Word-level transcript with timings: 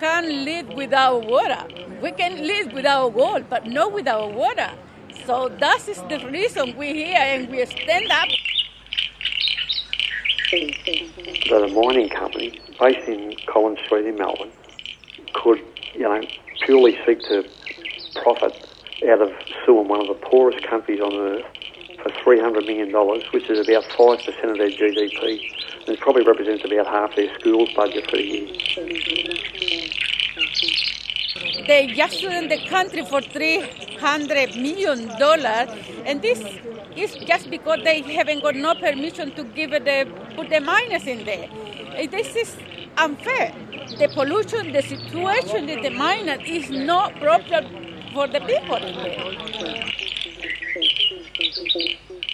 can't 0.00 0.28
live 0.28 0.68
without 0.68 1.26
water. 1.26 1.64
We 2.02 2.12
can 2.12 2.46
live 2.46 2.72
without 2.72 3.14
gold, 3.14 3.48
but 3.48 3.66
not 3.66 3.92
without 3.92 4.32
water. 4.34 4.70
So 5.26 5.48
that 5.60 5.88
is 5.88 6.02
the 6.08 6.26
reason 6.30 6.76
we're 6.76 6.94
here 6.94 7.18
and 7.18 7.48
we 7.48 7.64
stand 7.64 8.10
up. 8.10 8.28
That 11.50 11.62
a 11.64 11.68
mining 11.68 12.08
company 12.10 12.60
based 12.78 13.08
in 13.08 13.34
Collins 13.46 13.78
Street 13.86 14.06
in 14.06 14.16
Melbourne 14.16 14.50
could, 15.32 15.60
you 15.94 16.02
know, 16.02 16.20
purely 16.64 16.98
seek 17.06 17.20
to 17.22 17.44
profit 18.22 18.52
out 19.08 19.22
of 19.22 19.30
suing 19.64 19.88
one 19.88 20.00
of 20.00 20.08
the 20.08 20.14
poorest 20.14 20.66
countries 20.66 21.00
on 21.00 21.14
earth 21.14 21.44
for 22.02 22.10
$300 22.10 22.66
million, 22.66 22.92
which 23.32 23.48
is 23.48 23.66
about 23.66 23.84
5% 23.84 24.50
of 24.50 24.58
their 24.58 24.70
GDP. 24.70 25.40
And 25.86 25.88
it 25.88 26.00
probably 26.00 26.24
represents 26.24 26.64
about 26.64 26.86
half 26.86 27.16
their 27.16 27.32
schools 27.38 27.70
budget 27.74 28.08
for 28.10 28.16
the 28.16 28.22
year. 28.22 28.46
They 31.66 31.86
just 31.86 32.18
sued 32.18 32.50
the 32.50 32.58
country 32.68 33.04
for 33.06 33.20
$300 33.22 34.60
million, 34.60 35.08
and 36.04 36.20
this 36.20 36.40
is 36.94 37.14
just 37.26 37.48
because 37.50 37.80
they 37.82 38.02
haven't 38.02 38.42
got 38.42 38.54
no 38.54 38.74
permission 38.74 39.34
to 39.34 39.44
give 39.44 39.70
the, 39.70 40.02
uh, 40.02 40.34
put 40.36 40.50
the 40.50 40.60
miners 40.60 41.06
in 41.06 41.24
there. 41.24 41.48
Uh, 41.50 42.06
this 42.10 42.36
is 42.36 42.56
unfair. 42.98 43.54
The 43.98 44.08
pollution, 44.14 44.72
the 44.72 44.82
situation 44.82 45.66
that 45.66 45.82
the 45.82 45.90
miners 45.90 46.40
is 46.46 46.68
not 46.70 47.18
proper 47.18 47.62
for 48.12 48.26
the 48.28 48.40
people 48.40 48.76
in 48.76 48.94
there. 48.96 49.24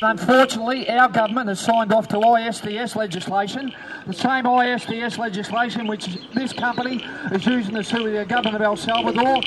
Unfortunately, 0.03 0.89
our 0.89 1.11
government 1.11 1.49
has 1.49 1.61
signed 1.61 1.93
off 1.93 2.09
to 2.09 2.17
ISDS 2.17 2.97
legislation, 2.97 3.71
the 4.07 4.15
same 4.15 4.45
ISDS 4.45 5.19
legislation 5.19 5.87
which 5.87 6.07
this 6.33 6.55
company 6.55 7.05
is 7.33 7.45
using 7.45 7.75
to 7.75 7.85
sue 7.85 8.11
the 8.11 8.25
government 8.25 8.57
of 8.57 8.63
El 8.63 8.77
Salvador. 8.77 9.43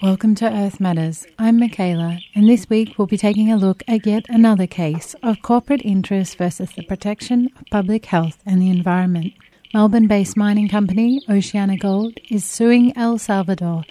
Welcome 0.00 0.36
to 0.36 0.48
Earth 0.48 0.78
Matters. 0.78 1.26
I'm 1.40 1.58
Michaela, 1.58 2.20
and 2.36 2.48
this 2.48 2.70
week 2.70 2.96
we'll 2.96 3.08
be 3.08 3.18
taking 3.18 3.50
a 3.50 3.56
look 3.56 3.82
at 3.88 4.06
yet 4.06 4.24
another 4.28 4.68
case 4.68 5.16
of 5.24 5.42
corporate 5.42 5.82
interest 5.84 6.38
versus 6.38 6.70
the 6.70 6.84
protection 6.84 7.48
of 7.58 7.66
public 7.72 8.06
health 8.06 8.38
and 8.46 8.62
the 8.62 8.70
environment. 8.70 9.32
Melbourne 9.74 10.06
based 10.06 10.36
mining 10.36 10.68
company 10.68 11.20
Oceana 11.28 11.76
Gold 11.76 12.18
is 12.30 12.44
suing 12.44 12.96
El 12.96 13.18
Salvador 13.18 13.82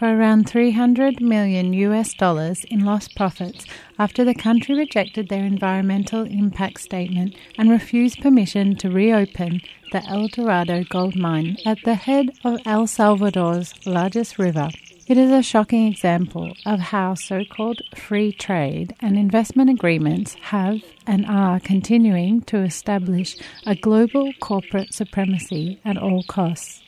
for 0.00 0.16
around 0.16 0.48
300 0.48 1.20
million 1.20 1.74
US 1.74 2.14
dollars 2.14 2.64
in 2.70 2.86
lost 2.86 3.14
profits 3.14 3.66
after 3.98 4.24
the 4.24 4.34
country 4.34 4.74
rejected 4.74 5.28
their 5.28 5.44
environmental 5.44 6.22
impact 6.22 6.80
statement 6.80 7.36
and 7.58 7.68
refused 7.68 8.22
permission 8.22 8.74
to 8.76 8.88
reopen 8.88 9.60
the 9.92 10.02
El 10.06 10.28
Dorado 10.28 10.84
gold 10.84 11.16
mine 11.16 11.58
at 11.66 11.76
the 11.84 11.96
head 11.96 12.30
of 12.44 12.60
El 12.64 12.86
Salvador's 12.86 13.74
largest 13.84 14.38
river. 14.38 14.70
It 15.06 15.18
is 15.18 15.30
a 15.30 15.42
shocking 15.42 15.86
example 15.86 16.54
of 16.64 16.80
how 16.80 17.14
so 17.14 17.44
called 17.44 17.82
free 17.94 18.32
trade 18.32 18.94
and 19.00 19.18
investment 19.18 19.68
agreements 19.68 20.34
have 20.40 20.78
and 21.06 21.26
are 21.26 21.60
continuing 21.60 22.40
to 22.42 22.56
establish 22.62 23.36
a 23.66 23.74
global 23.74 24.32
corporate 24.40 24.94
supremacy 24.94 25.78
at 25.84 25.98
all 25.98 26.22
costs. 26.22 26.80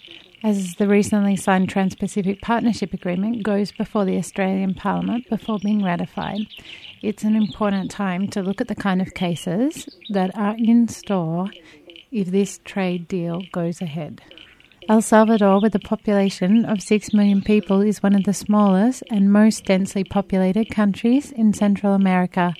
As 0.44 0.74
the 0.74 0.88
recently 0.88 1.36
signed 1.36 1.68
Trans 1.68 1.94
Pacific 1.94 2.42
Partnership 2.42 2.92
Agreement 2.92 3.44
goes 3.44 3.70
before 3.70 4.04
the 4.04 4.16
Australian 4.16 4.74
Parliament 4.74 5.30
before 5.30 5.60
being 5.60 5.84
ratified, 5.84 6.48
it's 7.00 7.22
an 7.22 7.36
important 7.36 7.92
time 7.92 8.26
to 8.30 8.42
look 8.42 8.60
at 8.60 8.66
the 8.66 8.74
kind 8.74 9.00
of 9.00 9.14
cases 9.14 9.88
that 10.10 10.36
are 10.36 10.56
in 10.58 10.88
store 10.88 11.48
if 12.10 12.32
this 12.32 12.58
trade 12.64 13.06
deal 13.06 13.42
goes 13.52 13.80
ahead. 13.80 14.20
El 14.88 15.00
Salvador, 15.00 15.60
with 15.62 15.76
a 15.76 15.78
population 15.78 16.64
of 16.64 16.82
6 16.82 17.14
million 17.14 17.40
people, 17.40 17.80
is 17.80 18.02
one 18.02 18.16
of 18.16 18.24
the 18.24 18.34
smallest 18.34 19.04
and 19.12 19.32
most 19.32 19.64
densely 19.64 20.02
populated 20.02 20.70
countries 20.70 21.30
in 21.30 21.52
Central 21.52 21.94
America. 21.94 22.52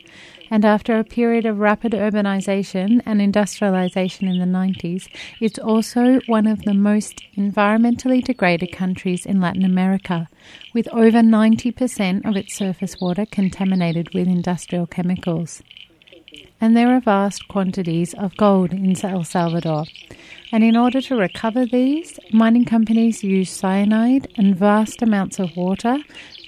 And 0.52 0.66
after 0.66 0.98
a 0.98 1.02
period 1.02 1.46
of 1.46 1.60
rapid 1.60 1.92
urbanization 1.92 3.00
and 3.06 3.22
industrialization 3.22 4.28
in 4.28 4.38
the 4.38 4.44
90s, 4.44 5.08
it's 5.40 5.58
also 5.58 6.20
one 6.26 6.46
of 6.46 6.60
the 6.64 6.74
most 6.74 7.22
environmentally 7.38 8.22
degraded 8.22 8.70
countries 8.70 9.24
in 9.24 9.40
Latin 9.40 9.64
America, 9.64 10.28
with 10.74 10.88
over 10.88 11.22
90% 11.22 12.28
of 12.28 12.36
its 12.36 12.54
surface 12.54 13.00
water 13.00 13.24
contaminated 13.24 14.12
with 14.12 14.28
industrial 14.28 14.86
chemicals 14.86 15.62
and 16.62 16.76
there 16.76 16.94
are 16.94 17.00
vast 17.00 17.48
quantities 17.48 18.14
of 18.14 18.36
gold 18.36 18.72
in 18.72 18.96
El 19.04 19.24
Salvador. 19.24 19.84
And 20.52 20.62
in 20.62 20.76
order 20.76 21.00
to 21.00 21.16
recover 21.16 21.66
these, 21.66 22.20
mining 22.32 22.64
companies 22.64 23.24
use 23.24 23.50
cyanide 23.50 24.28
and 24.36 24.54
vast 24.54 25.02
amounts 25.02 25.40
of 25.40 25.56
water 25.56 25.98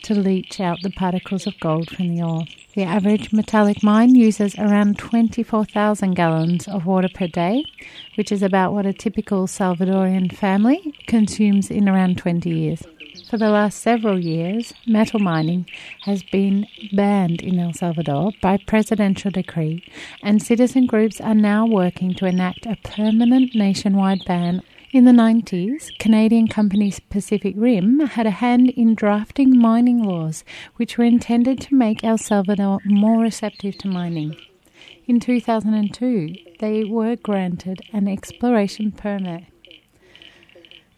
to 0.04 0.14
leach 0.14 0.60
out 0.60 0.78
the 0.82 0.90
particles 0.90 1.46
of 1.46 1.58
gold 1.60 1.90
from 1.90 2.14
the 2.14 2.22
ore. 2.22 2.44
The 2.74 2.82
average 2.82 3.32
metallic 3.32 3.82
mine 3.82 4.14
uses 4.14 4.54
around 4.56 4.98
24,000 4.98 6.14
gallons 6.14 6.68
of 6.68 6.86
water 6.86 7.08
per 7.12 7.26
day, 7.26 7.64
which 8.16 8.32
is 8.32 8.42
about 8.42 8.72
what 8.72 8.86
a 8.86 8.92
typical 8.92 9.46
Salvadorian 9.46 10.34
family 10.34 10.94
consumes 11.06 11.70
in 11.70 11.88
around 11.88 12.18
20 12.18 12.50
years. 12.50 12.82
For 13.30 13.38
the 13.38 13.48
last 13.48 13.80
several 13.80 14.18
years, 14.18 14.74
metal 14.86 15.20
mining 15.20 15.66
has 16.02 16.22
been 16.22 16.66
banned 16.92 17.40
in 17.42 17.58
El 17.58 17.72
Salvador 17.72 18.32
by 18.42 18.58
presidential 18.58 19.30
decree, 19.30 19.84
and 20.22 20.42
citizen 20.42 20.86
groups 20.86 21.20
are 21.20 21.34
now 21.34 21.64
working 21.64 22.14
to 22.14 22.26
enact 22.26 22.66
a 22.66 22.76
permanent 22.82 23.54
nationwide 23.54 24.24
ban. 24.26 24.62
In 24.94 25.06
the 25.06 25.10
90s, 25.10 25.90
Canadian 25.98 26.46
company 26.46 26.94
Pacific 27.10 27.56
Rim 27.58 27.98
had 27.98 28.28
a 28.28 28.30
hand 28.30 28.70
in 28.70 28.94
drafting 28.94 29.58
mining 29.58 30.00
laws 30.00 30.44
which 30.76 30.96
were 30.96 31.04
intended 31.04 31.60
to 31.62 31.74
make 31.74 32.04
El 32.04 32.16
Salvador 32.16 32.78
more 32.84 33.20
receptive 33.20 33.76
to 33.78 33.88
mining. 33.88 34.36
In 35.08 35.18
2002, 35.18 36.36
they 36.60 36.84
were 36.84 37.16
granted 37.16 37.80
an 37.92 38.06
exploration 38.06 38.92
permit. 38.92 39.42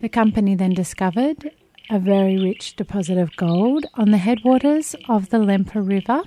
The 0.02 0.10
company 0.10 0.54
then 0.54 0.74
discovered 0.74 1.50
a 1.88 1.98
very 1.98 2.38
rich 2.38 2.76
deposit 2.76 3.16
of 3.16 3.34
gold 3.36 3.86
on 3.94 4.10
the 4.10 4.18
headwaters 4.18 4.94
of 5.08 5.30
the 5.30 5.38
Lempa 5.38 5.80
River 5.80 6.24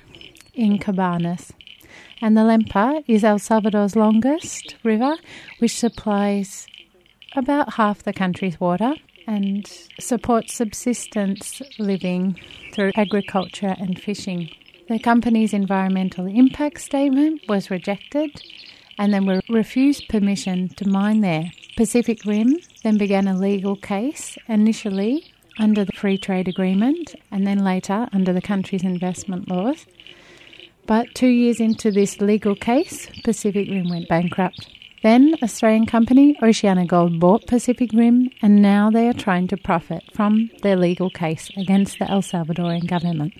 in 0.54 0.80
Cabanas. 0.80 1.52
And 2.20 2.36
the 2.36 2.40
Lempa 2.40 3.04
is 3.06 3.22
El 3.22 3.38
Salvador's 3.38 3.94
longest 3.94 4.74
river, 4.82 5.14
which 5.60 5.78
supplies 5.78 6.66
about 7.36 7.74
half 7.74 8.02
the 8.02 8.12
country's 8.12 8.60
water 8.60 8.94
and 9.26 9.66
supports 10.00 10.54
subsistence 10.54 11.62
living 11.78 12.38
through 12.72 12.92
agriculture 12.96 13.74
and 13.78 14.00
fishing. 14.00 14.50
The 14.88 14.98
company's 14.98 15.52
environmental 15.52 16.26
impact 16.26 16.80
statement 16.80 17.42
was 17.48 17.70
rejected 17.70 18.42
and 18.98 19.14
then 19.14 19.24
were 19.24 19.40
refused 19.48 20.08
permission 20.08 20.68
to 20.70 20.88
mine 20.88 21.20
there. 21.20 21.52
Pacific 21.76 22.24
Rim 22.24 22.56
then 22.82 22.98
began 22.98 23.28
a 23.28 23.38
legal 23.38 23.76
case, 23.76 24.36
initially 24.48 25.32
under 25.58 25.84
the 25.84 25.92
Free 25.92 26.18
Trade 26.18 26.48
Agreement 26.48 27.14
and 27.30 27.46
then 27.46 27.64
later 27.64 28.08
under 28.12 28.32
the 28.32 28.42
country's 28.42 28.82
investment 28.82 29.48
laws. 29.48 29.86
But 30.86 31.14
two 31.14 31.28
years 31.28 31.60
into 31.60 31.90
this 31.92 32.20
legal 32.20 32.56
case, 32.56 33.08
Pacific 33.22 33.68
Rim 33.68 33.88
went 33.88 34.08
bankrupt. 34.08 34.68
Then 35.02 35.34
Australian 35.42 35.86
company 35.86 36.36
Oceana 36.42 36.84
Gold 36.84 37.18
bought 37.18 37.46
Pacific 37.46 37.90
Rim 37.94 38.30
and 38.42 38.60
now 38.60 38.90
they 38.90 39.08
are 39.08 39.14
trying 39.14 39.48
to 39.48 39.56
profit 39.56 40.02
from 40.12 40.50
their 40.62 40.76
legal 40.76 41.08
case 41.08 41.48
against 41.56 41.98
the 41.98 42.10
El 42.10 42.20
Salvadorian 42.20 42.86
government. 42.86 43.32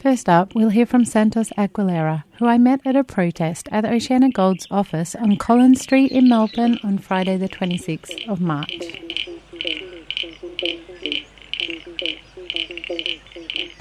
First 0.00 0.28
up, 0.28 0.56
we'll 0.56 0.70
hear 0.70 0.86
from 0.86 1.04
Santos 1.04 1.50
Aguilera, 1.56 2.24
who 2.38 2.46
I 2.46 2.58
met 2.58 2.80
at 2.84 2.96
a 2.96 3.04
protest 3.04 3.68
at 3.70 3.84
Oceana 3.84 4.30
Gold's 4.30 4.66
office 4.72 5.14
on 5.14 5.36
Collins 5.36 5.80
Street 5.80 6.10
in 6.10 6.28
Melbourne 6.28 6.80
on 6.82 6.98
Friday 6.98 7.36
the 7.36 7.48
26th 7.48 8.28
of 8.28 8.40
March. 8.40 8.74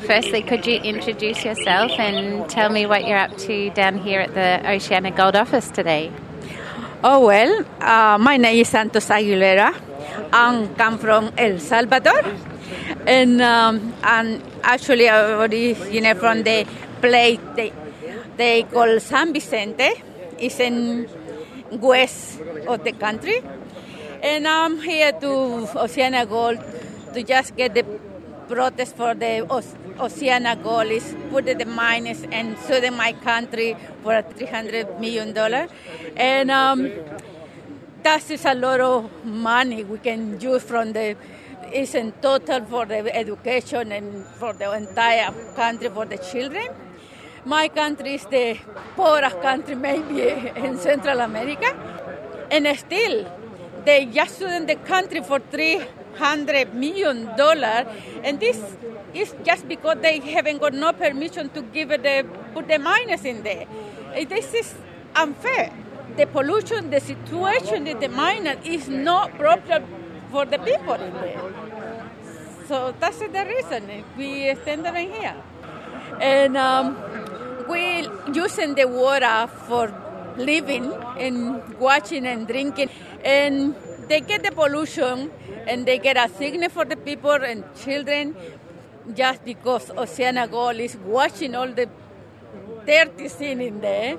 Firstly, 0.05 0.43
could 0.43 0.67
you 0.67 0.75
introduce 0.75 1.43
yourself 1.43 1.91
and 1.93 2.47
tell 2.47 2.69
me 2.69 2.85
what 2.85 3.07
you're 3.07 3.17
up 3.17 3.35
to 3.39 3.71
down 3.71 3.97
here 3.97 4.21
at 4.21 4.35
the 4.35 4.69
Oceana 4.69 5.09
Gold 5.09 5.35
office 5.35 5.71
today? 5.71 6.11
Oh, 7.05 7.25
well, 7.27 7.65
uh, 7.81 8.17
my 8.17 8.37
name 8.37 8.61
is 8.61 8.69
Santos 8.69 9.09
Aguilera. 9.09 9.75
I 10.31 10.69
come 10.77 10.97
from 10.97 11.33
El 11.37 11.59
Salvador. 11.59 12.23
And, 13.05 13.41
um, 13.41 13.93
and 14.01 14.41
actually, 14.63 15.09
I 15.09 15.33
originated 15.43 16.17
from 16.17 16.43
the 16.43 16.65
place 17.01 17.39
they, 17.57 17.73
they 18.37 18.63
call 18.63 19.01
San 19.01 19.33
Vicente. 19.33 20.01
It's 20.39 20.61
in 20.61 21.09
west 21.71 22.39
of 22.69 22.85
the 22.85 22.93
country. 22.93 23.41
And 24.21 24.47
I'm 24.47 24.79
here 24.79 25.11
to 25.11 25.67
OceanaGold 25.75 27.13
to 27.15 27.21
just 27.23 27.57
get 27.57 27.73
the 27.73 27.83
protest 28.47 28.95
for 28.95 29.13
the 29.13 29.45
OceanaGold 29.97 30.91
is 30.91 31.15
put 31.29 31.45
the 31.45 31.65
miners 31.65 32.23
and 32.31 32.57
suing 32.59 32.95
my 32.95 33.13
country 33.13 33.75
for 34.01 34.15
a 34.15 34.23
$300 34.23 34.99
million. 34.99 35.37
And 36.17 36.51
um, 36.51 36.91
that 38.03 38.29
is 38.29 38.45
a 38.45 38.53
lot 38.53 38.79
of 38.79 39.25
money 39.25 39.83
we 39.83 39.97
can 39.99 40.39
use 40.39 40.63
from 40.63 40.93
the 40.93 41.15
is 41.71 41.95
in 41.95 42.11
total 42.21 42.63
for 42.65 42.85
the 42.85 43.15
education 43.15 43.91
and 43.91 44.25
for 44.39 44.53
the 44.53 44.71
entire 44.73 45.31
country 45.55 45.89
for 45.89 46.05
the 46.05 46.17
children. 46.17 46.67
My 47.45 47.67
country 47.67 48.15
is 48.15 48.25
the 48.25 48.57
poorest 48.95 49.41
country 49.41 49.75
maybe 49.87 50.51
in 50.55 50.77
Central 50.77 51.19
America, 51.19 51.75
and 52.51 52.67
still 52.77 53.25
they 53.85 54.05
just 54.05 54.37
sued 54.37 54.67
the 54.67 54.75
country 54.75 55.21
for 55.21 55.39
three 55.39 55.81
hundred 56.17 56.73
million 56.73 57.35
dollars, 57.35 57.87
and 58.23 58.39
this 58.39 58.59
is 59.13 59.33
just 59.43 59.67
because 59.67 59.97
they 60.01 60.19
haven't 60.19 60.59
got 60.59 60.73
no 60.73 60.93
permission 60.93 61.49
to 61.49 61.61
give 61.61 61.89
the 61.89 62.25
put 62.53 62.67
the 62.67 62.79
miners 62.79 63.25
in 63.25 63.43
there. 63.43 63.65
This 64.27 64.53
is 64.53 64.75
unfair. 65.15 65.71
The 66.17 66.27
pollution, 66.27 66.89
the 66.89 66.99
situation 66.99 67.87
in 67.87 67.99
the 67.99 68.09
miner 68.09 68.55
is 68.63 68.87
not 68.87 69.37
proper 69.37 69.83
for 70.31 70.45
the 70.45 70.59
people 70.59 70.93
in 70.93 71.13
there. 71.13 71.41
So 72.67 72.93
that's 72.99 73.19
the 73.19 73.45
reason 73.45 74.03
we 74.17 74.55
stand 74.61 74.85
in 74.85 74.95
here. 74.95 75.35
And 76.21 76.55
um, 76.55 76.97
we 77.67 78.07
using 78.33 78.75
the 78.75 78.87
water 78.87 79.47
for 79.67 79.91
living 80.37 80.93
and 81.17 81.77
watching 81.79 82.25
and 82.25 82.47
drinking. 82.47 82.89
And 83.23 83.75
they 84.07 84.21
get 84.21 84.43
the 84.43 84.51
pollution 84.51 85.31
and 85.67 85.85
they 85.85 85.97
get 85.97 86.17
a 86.17 86.29
sickness 86.29 86.73
for 86.73 86.85
the 86.85 86.95
people 86.95 87.31
and 87.31 87.63
children 87.75 88.35
just 89.13 89.43
because 89.43 89.89
Oceana 89.91 90.47
Gold 90.47 90.77
is 90.77 90.95
washing 90.97 91.55
all 91.55 91.67
the 91.67 91.89
dirty 92.85 93.27
scene 93.27 93.61
in 93.61 93.81
there. 93.81 94.17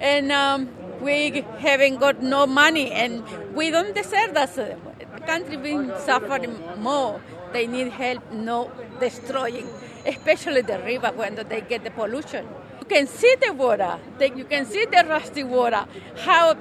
And 0.00 0.32
um, 0.32 0.68
we 1.00 1.44
haven't 1.58 1.98
got 1.98 2.22
no 2.22 2.46
money 2.46 2.90
and 2.90 3.24
we 3.54 3.70
don't 3.70 3.94
deserve 3.94 4.34
that. 4.34 4.54
The 4.54 5.20
country 5.26 5.56
been 5.56 5.92
suffering 5.98 6.56
more. 6.78 7.20
They 7.52 7.66
need 7.66 7.88
help, 7.88 8.32
no 8.32 8.72
destroying, 8.98 9.68
especially 10.06 10.62
the 10.62 10.78
river 10.78 11.12
when 11.14 11.34
they 11.34 11.60
get 11.60 11.84
the 11.84 11.90
pollution. 11.90 12.48
You 12.80 12.86
can 12.86 13.06
see 13.06 13.34
the 13.40 13.52
water, 13.52 13.98
you 14.20 14.44
can 14.44 14.64
see 14.64 14.86
the 14.86 15.04
rusty 15.08 15.44
water, 15.44 15.86
how 16.18 16.56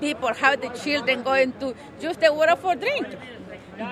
people, 0.00 0.34
how 0.34 0.56
the 0.56 0.68
children 0.68 1.22
going 1.22 1.52
to 1.60 1.74
use 2.00 2.16
the 2.16 2.32
water 2.32 2.56
for 2.56 2.74
drink, 2.74 3.06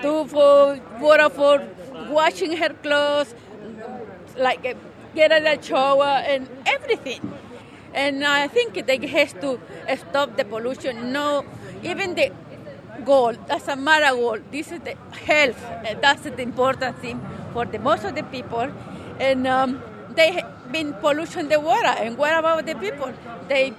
do 0.01 0.25
for 0.25 0.79
water 0.99 1.29
for 1.29 1.59
washing 2.09 2.57
her 2.57 2.69
clothes, 2.69 3.33
like 4.37 4.75
get 5.15 5.31
a 5.31 5.61
shower 5.61 6.03
and 6.03 6.47
everything. 6.65 7.21
And 7.93 8.23
I 8.25 8.47
think 8.47 8.85
they 8.85 9.07
have 9.07 9.39
to 9.41 9.59
stop 9.97 10.35
the 10.35 10.43
pollution. 10.43 11.13
No, 11.13 11.45
even 11.83 12.15
the 12.15 12.31
goal 13.05 13.33
doesn't 13.33 13.81
matter 13.83 14.15
goal. 14.15 14.39
This 14.51 14.71
is 14.71 14.81
the 14.81 14.95
health. 15.25 15.61
That's 16.01 16.23
the 16.23 16.41
important 16.41 16.99
thing 16.99 17.21
for 17.53 17.65
the 17.65 17.79
most 17.79 18.03
of 18.03 18.15
the 18.15 18.23
people. 18.23 18.69
And 19.19 19.47
um, 19.47 19.81
they 20.15 20.43
been 20.71 20.93
pollution 20.95 21.47
the 21.47 21.59
water. 21.59 21.87
And 21.87 22.17
what 22.17 22.37
about 22.37 22.65
the 22.65 22.75
people? 22.75 23.13
They 23.47 23.73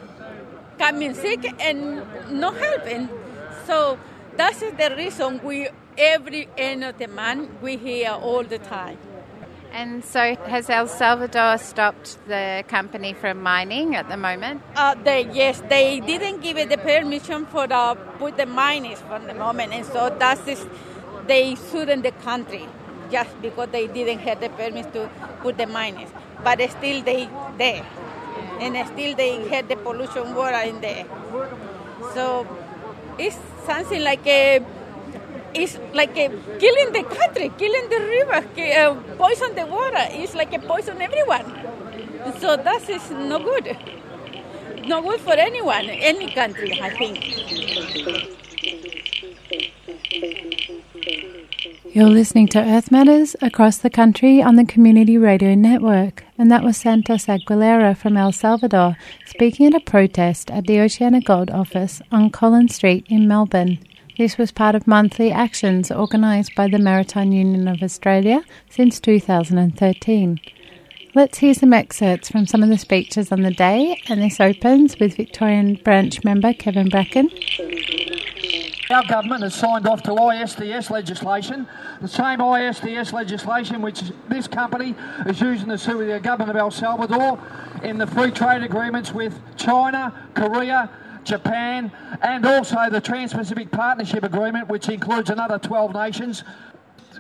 coming 0.79 1.15
sick 1.15 1.55
and 1.61 2.03
no 2.31 2.53
helping. 2.53 3.09
So 3.67 3.99
that's 4.37 4.61
the 4.61 4.95
reason 4.97 5.41
we 5.43 5.69
every 5.99 6.49
end 6.57 6.85
of 6.85 6.99
the 6.99 7.09
month 7.09 7.51
we 7.63 7.77
hear 7.77 8.11
all 8.11 8.43
the 8.45 8.59
time. 8.59 8.99
And 9.73 10.05
so, 10.05 10.37
has 10.47 10.71
El 10.71 10.87
Salvador 10.87 11.59
stopped 11.59 12.19
the 12.27 12.65
company 12.67 13.13
from 13.13 13.43
mining 13.43 13.95
at 13.95 14.09
the 14.09 14.17
moment? 14.17 14.63
Uh, 14.75 14.95
they 14.95 15.29
yes, 15.33 15.63
they 15.69 16.01
didn't 16.01 16.41
give 16.41 16.57
it 16.57 16.71
the 16.71 16.79
permission 16.79 17.45
for 17.47 17.67
the 17.67 17.99
put 18.19 18.37
the 18.39 18.47
miners 18.47 19.01
for 19.01 19.19
the 19.19 19.35
moment, 19.35 19.75
and 19.75 19.85
so 19.85 20.15
that's 20.19 20.47
is 20.49 20.65
they 21.27 21.57
sued 21.57 21.91
in 21.91 22.03
the 22.03 22.13
country 22.13 22.67
just 23.11 23.31
because 23.43 23.69
they 23.71 23.87
didn't 23.87 24.21
have 24.21 24.41
the 24.41 24.49
permit 24.49 24.93
to 24.95 25.11
put 25.43 25.59
the 25.59 25.67
miners, 25.67 26.09
but 26.43 26.59
still 26.71 27.03
they 27.03 27.29
there, 27.59 27.85
and 28.61 28.89
still 28.89 29.15
they 29.15 29.47
had 29.49 29.69
the 29.69 29.77
pollution 29.77 30.35
water 30.35 30.63
in 30.65 30.81
there. 30.81 31.05
So 32.15 32.47
it's 33.19 33.37
something 33.67 34.03
like 34.03 34.27
a 34.27 34.65
it's 35.57 35.79
like 35.95 36.17
a 36.17 36.29
killing 36.59 36.93
the 36.93 37.03
country, 37.03 37.51
killing 37.59 37.89
the 37.89 38.01
river, 38.15 38.41
uh, 38.81 38.95
poison 39.17 39.55
the 39.55 39.67
water. 39.67 40.05
It's 40.11 40.35
like 40.35 40.53
a 40.53 40.59
poison 40.59 41.01
everyone. 41.01 41.47
So 42.41 42.57
that 42.57 42.89
is 42.89 43.11
no 43.11 43.39
good. 43.39 43.77
No 44.87 45.03
good 45.03 45.21
for 45.21 45.33
anyone, 45.35 45.89
any 45.91 46.31
country, 46.33 46.79
I 46.81 46.91
think. 46.91 47.17
You're 51.93 52.11
listening 52.11 52.49
to 52.49 52.61
Earth 52.61 52.93
Matters 52.93 53.35
across 53.41 53.79
the 53.79 53.89
country 53.89 54.43
on 54.43 54.57
the 54.57 54.67
Community 54.67 55.17
Radio 55.17 55.55
Network, 55.55 56.25
and 56.37 56.51
that 56.51 56.63
was 56.63 56.77
Santos 56.77 57.25
Aguilera 57.25 57.97
from 57.97 58.19
El 58.19 58.33
Salvador 58.33 58.97
speaking 59.25 59.67
at 59.67 59.75
a 59.75 59.81
protest 59.81 60.51
at 60.51 60.67
the 60.67 60.79
Oceana 60.81 61.23
Gold 61.23 61.51
office 61.51 62.03
on 62.13 62.31
Collins 62.31 62.75
Street 62.75 63.07
in 63.09 63.27
Melbourne. 63.27 63.79
This 64.19 64.39
was 64.39 64.51
part 64.51 64.75
of 64.75 64.87
monthly 64.87 65.31
actions 65.31 65.91
organised 65.91 66.55
by 66.55 66.69
the 66.69 66.79
Maritime 66.79 67.33
Union 67.33 67.69
of 67.69 67.83
Australia 67.83 68.43
since 68.71 68.99
2013. 68.99 70.41
Let's 71.15 71.37
hear 71.37 71.53
some 71.53 71.75
excerpts 71.75 72.31
from 72.31 72.47
some 72.47 72.63
of 72.63 72.71
the 72.71 72.79
speeches 72.79 73.31
on 73.31 73.43
the 73.43 73.51
day, 73.51 74.01
and 74.09 74.23
this 74.23 74.41
opens 74.41 74.99
with 74.99 75.19
Victorian 75.19 75.75
branch 75.85 76.25
member 76.25 76.55
Kevin 76.55 76.89
Bracken. 76.89 77.31
Our 78.89 79.05
government 79.07 79.43
has 79.43 79.55
signed 79.55 79.87
off 79.87 80.03
to 80.05 80.13
ISDS 80.13 80.89
legislation, 80.89 81.69
the 82.01 82.09
same 82.09 82.39
ISDS 82.39 83.13
legislation 83.13 83.83
which 83.83 84.01
this 84.31 84.49
company 84.49 84.95
is 85.27 85.43
using 85.43 85.69
to 85.69 85.77
sue 85.77 86.07
the 86.07 86.21
government 86.21 86.51
of 86.51 86.57
El 86.57 86.71
Salvador 86.71 87.39
in 87.83 87.99
the 87.99 88.07
free 88.07 88.31
trade 88.31 88.63
agreements 88.63 89.13
with 89.13 89.39
China, 89.57 90.15
Korea, 90.35 90.89
Japan, 91.27 91.93
and 92.23 92.47
also 92.47 92.89
the 92.89 93.01
Trans 93.01 93.35
Pacific 93.35 93.71
Partnership 93.71 94.23
Agreement, 94.23 94.69
which 94.69 94.89
includes 94.89 95.29
another 95.29 95.59
12 95.59 95.93
nations. 95.93 96.45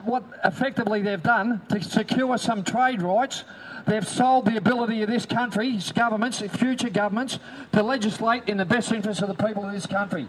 What 0.04 0.22
effectively 0.44 1.02
they've 1.02 1.22
done 1.22 1.60
to 1.68 1.82
secure 1.82 2.38
some 2.38 2.62
trade 2.62 3.02
rights, 3.02 3.44
they've 3.86 4.06
sold 4.06 4.46
the 4.46 4.56
ability 4.56 5.02
of 5.02 5.10
this 5.10 5.26
country's 5.26 5.90
governments, 5.92 6.40
future 6.40 6.90
governments, 6.90 7.38
to 7.72 7.82
legislate 7.82 8.48
in 8.48 8.56
the 8.56 8.64
best 8.64 8.92
interest 8.92 9.22
of 9.22 9.28
the 9.28 9.44
people 9.44 9.64
of 9.64 9.72
this 9.72 9.86
country. 9.86 10.28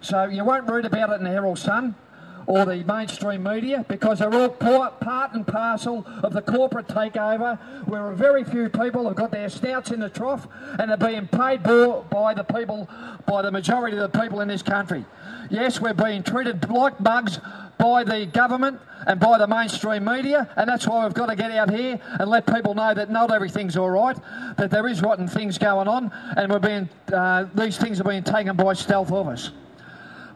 So 0.00 0.24
you 0.26 0.44
won't 0.44 0.68
read 0.70 0.84
about 0.84 1.10
it 1.10 1.14
in 1.14 1.24
the 1.24 1.30
Herald 1.30 1.58
Sun 1.58 1.96
or 2.46 2.64
the 2.64 2.84
mainstream 2.84 3.42
media 3.42 3.84
because 3.88 4.18
they're 4.18 4.34
all 4.34 4.48
part 4.48 5.32
and 5.32 5.46
parcel 5.46 6.06
of 6.22 6.32
the 6.32 6.42
corporate 6.42 6.88
takeover 6.88 7.58
where 7.86 8.10
very 8.12 8.44
few 8.44 8.68
people 8.68 9.06
have 9.06 9.16
got 9.16 9.30
their 9.30 9.48
snouts 9.48 9.90
in 9.90 10.00
the 10.00 10.08
trough 10.08 10.46
and 10.78 10.90
are 10.90 10.96
being 10.96 11.26
paid 11.26 11.64
more 11.64 12.04
by 12.10 12.34
the 12.34 12.44
people, 12.44 12.88
by 13.26 13.42
the 13.42 13.50
majority 13.50 13.96
of 13.96 14.12
the 14.12 14.18
people 14.18 14.40
in 14.40 14.48
this 14.48 14.62
country. 14.62 15.04
Yes, 15.50 15.80
we're 15.80 15.94
being 15.94 16.22
treated 16.22 16.68
like 16.70 17.02
bugs 17.02 17.38
by 17.78 18.04
the 18.04 18.26
government 18.26 18.80
and 19.06 19.20
by 19.20 19.36
the 19.38 19.46
mainstream 19.46 20.04
media, 20.04 20.48
and 20.56 20.68
that's 20.68 20.86
why 20.86 21.04
we've 21.04 21.14
got 21.14 21.26
to 21.26 21.36
get 21.36 21.50
out 21.50 21.70
here 21.70 22.00
and 22.18 22.30
let 22.30 22.46
people 22.46 22.74
know 22.74 22.94
that 22.94 23.10
not 23.10 23.30
everything's 23.30 23.76
all 23.76 23.90
right, 23.90 24.16
that 24.56 24.70
there 24.70 24.86
is 24.88 25.02
rotten 25.02 25.28
things 25.28 25.58
going 25.58 25.88
on, 25.88 26.10
and 26.36 26.50
we're 26.50 26.58
being 26.58 26.88
uh, 27.12 27.46
these 27.54 27.76
things 27.76 28.00
are 28.00 28.04
being 28.04 28.22
taken 28.22 28.56
by 28.56 28.72
stealth 28.72 29.12
of 29.12 29.28
us. 29.28 29.50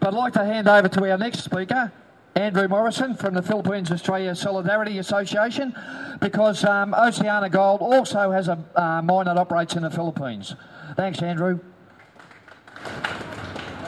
But 0.00 0.14
I'd 0.14 0.14
like 0.14 0.32
to 0.34 0.44
hand 0.44 0.68
over 0.68 0.88
to 0.88 1.10
our 1.10 1.18
next 1.18 1.40
speaker, 1.40 1.92
Andrew 2.34 2.68
Morrison 2.68 3.14
from 3.14 3.34
the 3.34 3.42
Philippines 3.42 3.90
Australia 3.90 4.34
Solidarity 4.34 4.98
Association, 4.98 5.74
because 6.20 6.64
um, 6.64 6.94
Oceana 6.94 7.50
Gold 7.50 7.80
also 7.80 8.30
has 8.30 8.48
a 8.48 8.58
uh, 8.76 9.02
mine 9.02 9.26
that 9.26 9.36
operates 9.36 9.74
in 9.74 9.82
the 9.82 9.90
Philippines. 9.90 10.54
Thanks, 10.96 11.20
Andrew. 11.20 11.58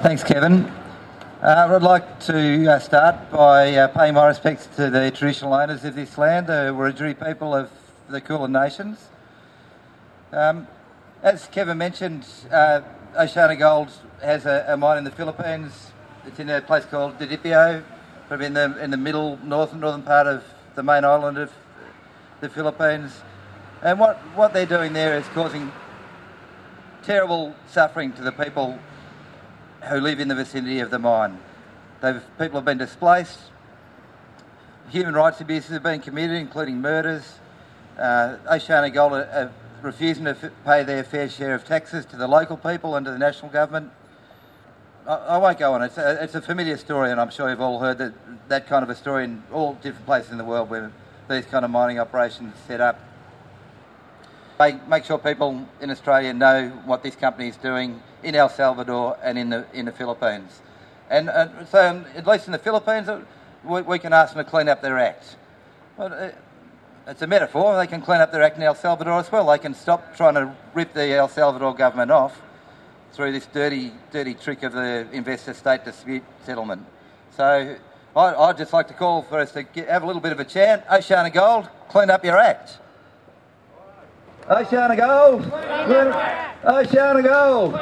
Thanks, 0.02 0.24
Kevin. 0.24 0.64
Uh, 1.42 1.68
I'd 1.70 1.82
like 1.82 2.20
to 2.20 2.66
uh, 2.66 2.78
start 2.80 3.30
by 3.30 3.74
uh, 3.74 3.88
paying 3.88 4.14
my 4.14 4.26
respects 4.26 4.66
to 4.76 4.90
the 4.90 5.10
traditional 5.10 5.54
owners 5.54 5.84
of 5.84 5.94
this 5.94 6.18
land, 6.18 6.48
the 6.48 6.74
Wurundjeri 6.74 7.24
people 7.24 7.54
of 7.54 7.70
the 8.08 8.20
Kulin 8.20 8.52
Nations. 8.52 8.98
Um, 10.32 10.66
as 11.22 11.46
Kevin 11.46 11.78
mentioned, 11.78 12.26
uh, 12.50 12.80
Oceana 13.16 13.56
Gold 13.56 13.90
has 14.22 14.44
a, 14.44 14.64
a 14.68 14.76
mine 14.76 14.98
in 14.98 15.04
the 15.04 15.10
Philippines 15.10 15.89
it's 16.26 16.38
in 16.38 16.50
a 16.50 16.60
place 16.60 16.84
called 16.84 17.18
Didipio, 17.18 17.82
probably 18.28 18.46
in 18.46 18.54
the 18.54 18.82
in 18.82 18.90
the 18.90 18.96
middle 18.96 19.38
northern 19.42 19.80
northern 19.80 20.02
part 20.02 20.26
of 20.26 20.44
the 20.74 20.82
main 20.82 21.04
island 21.04 21.38
of 21.38 21.52
the 22.40 22.48
Philippines. 22.48 23.20
And 23.82 23.98
what, 23.98 24.18
what 24.34 24.52
they're 24.52 24.66
doing 24.66 24.92
there 24.92 25.16
is 25.16 25.26
causing 25.28 25.72
terrible 27.02 27.54
suffering 27.68 28.12
to 28.12 28.22
the 28.22 28.32
people 28.32 28.78
who 29.88 29.96
live 30.00 30.20
in 30.20 30.28
the 30.28 30.34
vicinity 30.34 30.80
of 30.80 30.90
the 30.90 30.98
mine. 30.98 31.38
They've, 32.02 32.22
people 32.38 32.56
have 32.56 32.64
been 32.64 32.78
displaced. 32.78 33.38
Human 34.90 35.14
rights 35.14 35.40
abuses 35.40 35.70
have 35.70 35.82
been 35.82 36.00
committed, 36.00 36.36
including 36.36 36.80
murders. 36.80 37.38
Uh, 37.98 38.36
Oceana 38.50 38.90
Gold 38.90 39.12
are, 39.12 39.28
are 39.32 39.52
refusing 39.82 40.24
to 40.24 40.30
f- 40.30 40.50
pay 40.64 40.82
their 40.82 41.04
fair 41.04 41.28
share 41.28 41.54
of 41.54 41.64
taxes 41.64 42.04
to 42.06 42.16
the 42.16 42.26
local 42.26 42.56
people 42.56 42.96
and 42.96 43.06
to 43.06 43.12
the 43.12 43.18
national 43.18 43.50
government. 43.50 43.92
I, 45.10 45.16
I 45.16 45.38
won't 45.38 45.58
go 45.58 45.74
on. 45.74 45.82
It's 45.82 45.98
a, 45.98 46.22
it's 46.22 46.36
a 46.36 46.40
familiar 46.40 46.76
story, 46.76 47.10
and 47.10 47.20
I'm 47.20 47.30
sure 47.30 47.50
you've 47.50 47.60
all 47.60 47.80
heard 47.80 47.98
that 47.98 48.12
that 48.48 48.68
kind 48.68 48.84
of 48.84 48.90
a 48.90 48.94
story 48.94 49.24
in 49.24 49.42
all 49.52 49.74
different 49.74 50.06
places 50.06 50.30
in 50.30 50.38
the 50.38 50.44
world 50.44 50.70
where 50.70 50.92
these 51.28 51.44
kind 51.46 51.64
of 51.64 51.70
mining 51.72 51.98
operations 51.98 52.54
are 52.54 52.66
set 52.68 52.80
up. 52.80 53.00
Make, 54.60 54.86
make 54.86 55.04
sure 55.04 55.18
people 55.18 55.66
in 55.80 55.90
Australia 55.90 56.32
know 56.32 56.68
what 56.84 57.02
this 57.02 57.16
company 57.16 57.48
is 57.48 57.56
doing 57.56 58.00
in 58.22 58.36
El 58.36 58.48
Salvador 58.48 59.18
and 59.22 59.36
in 59.36 59.50
the 59.50 59.66
in 59.72 59.86
the 59.86 59.92
Philippines, 59.92 60.62
and, 61.08 61.28
so 61.68 61.88
um, 61.88 62.04
at 62.14 62.26
least 62.26 62.46
in 62.46 62.52
the 62.52 62.58
Philippines, 62.58 63.08
uh, 63.08 63.20
we, 63.64 63.82
we, 63.82 63.98
can 63.98 64.12
ask 64.12 64.34
them 64.34 64.44
to 64.44 64.48
clean 64.48 64.68
up 64.68 64.80
their 64.80 64.98
act. 64.98 65.36
But, 65.96 66.12
uh, 66.12 66.30
it's 67.08 67.22
a 67.22 67.26
metaphor. 67.26 67.76
They 67.76 67.88
can 67.88 68.00
clean 68.00 68.20
up 68.20 68.30
their 68.30 68.42
act 68.42 68.58
in 68.58 68.62
El 68.62 68.76
Salvador 68.76 69.18
as 69.18 69.32
well. 69.32 69.46
They 69.46 69.58
can 69.58 69.74
stop 69.74 70.16
trying 70.16 70.34
to 70.34 70.54
rip 70.72 70.92
the 70.92 71.14
El 71.14 71.28
Salvador 71.28 71.74
government 71.74 72.12
off 72.12 72.40
through 73.12 73.32
this 73.32 73.46
dirty, 73.46 73.92
dirty 74.10 74.34
trick 74.34 74.62
of 74.62 74.72
the 74.72 75.06
investor-state 75.12 75.84
dispute 75.84 76.22
settlement. 76.44 76.84
So 77.36 77.76
I, 78.16 78.46
would 78.46 78.56
just 78.56 78.72
like 78.72 78.88
to 78.88 78.94
call 78.94 79.22
for 79.22 79.38
us 79.38 79.52
to 79.52 79.62
get, 79.62 79.88
have 79.88 80.02
a 80.02 80.06
little 80.06 80.22
bit 80.22 80.32
of 80.32 80.40
a 80.40 80.44
chant. 80.44 80.82
Oceana 80.90 81.30
Gold, 81.30 81.68
clean 81.88 82.10
up 82.10 82.24
your 82.24 82.38
act. 82.38 82.78
Oceana 84.48 84.96
Gold, 84.96 85.42
clean 85.42 86.08
up 86.08 86.64
Oceana 86.64 87.22
Gold, 87.22 87.74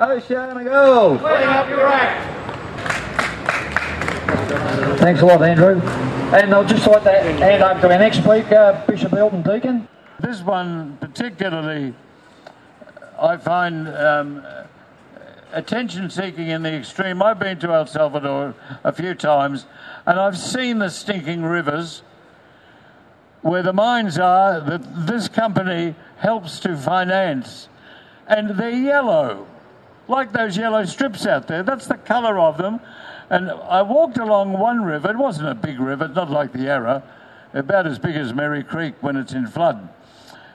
Oceana 0.00 0.64
Gold, 0.64 1.20
clean 1.20 1.48
up 1.48 1.68
your 1.68 1.86
act. 1.86 2.34
Thanks 4.98 5.20
a 5.20 5.26
lot, 5.26 5.42
Andrew. 5.42 5.80
And 6.34 6.54
I'll 6.54 6.64
just 6.64 6.86
like 6.86 7.04
to 7.04 7.10
hand 7.10 7.62
over 7.62 7.80
to 7.80 7.92
our 7.92 7.98
next 7.98 8.18
speaker, 8.18 8.56
uh, 8.56 8.86
Bishop 8.86 9.12
Hilton 9.12 9.42
Deakin. 9.42 9.86
This 10.20 10.42
one 10.42 10.96
particularly, 11.00 11.94
I 13.20 13.36
find 13.36 13.88
um, 13.88 14.46
attention 15.52 16.08
seeking 16.10 16.48
in 16.48 16.62
the 16.62 16.72
extreme. 16.72 17.22
I've 17.22 17.38
been 17.38 17.58
to 17.60 17.72
El 17.72 17.86
Salvador 17.86 18.54
a 18.84 18.92
few 18.92 19.14
times 19.14 19.66
and 20.06 20.18
I've 20.18 20.38
seen 20.38 20.78
the 20.78 20.88
stinking 20.88 21.42
rivers 21.42 22.02
where 23.42 23.62
the 23.62 23.72
mines 23.72 24.18
are 24.18 24.60
that 24.60 25.06
this 25.06 25.28
company 25.28 25.94
helps 26.18 26.60
to 26.60 26.76
finance. 26.76 27.68
And 28.26 28.50
they're 28.50 28.70
yellow, 28.70 29.46
like 30.06 30.32
those 30.32 30.56
yellow 30.56 30.84
strips 30.84 31.26
out 31.26 31.48
there. 31.48 31.62
That's 31.62 31.86
the 31.86 31.96
colour 31.96 32.38
of 32.38 32.58
them. 32.58 32.80
And 33.30 33.50
I 33.50 33.82
walked 33.82 34.18
along 34.18 34.52
one 34.52 34.82
river. 34.84 35.10
It 35.10 35.16
wasn't 35.16 35.48
a 35.48 35.54
big 35.54 35.80
river, 35.80 36.08
not 36.08 36.30
like 36.30 36.52
the 36.52 36.64
Yarra, 36.64 37.02
about 37.54 37.86
as 37.86 37.98
big 37.98 38.16
as 38.16 38.32
Merri 38.32 38.62
Creek 38.62 38.94
when 39.00 39.16
it's 39.16 39.32
in 39.32 39.46
flood. 39.46 39.88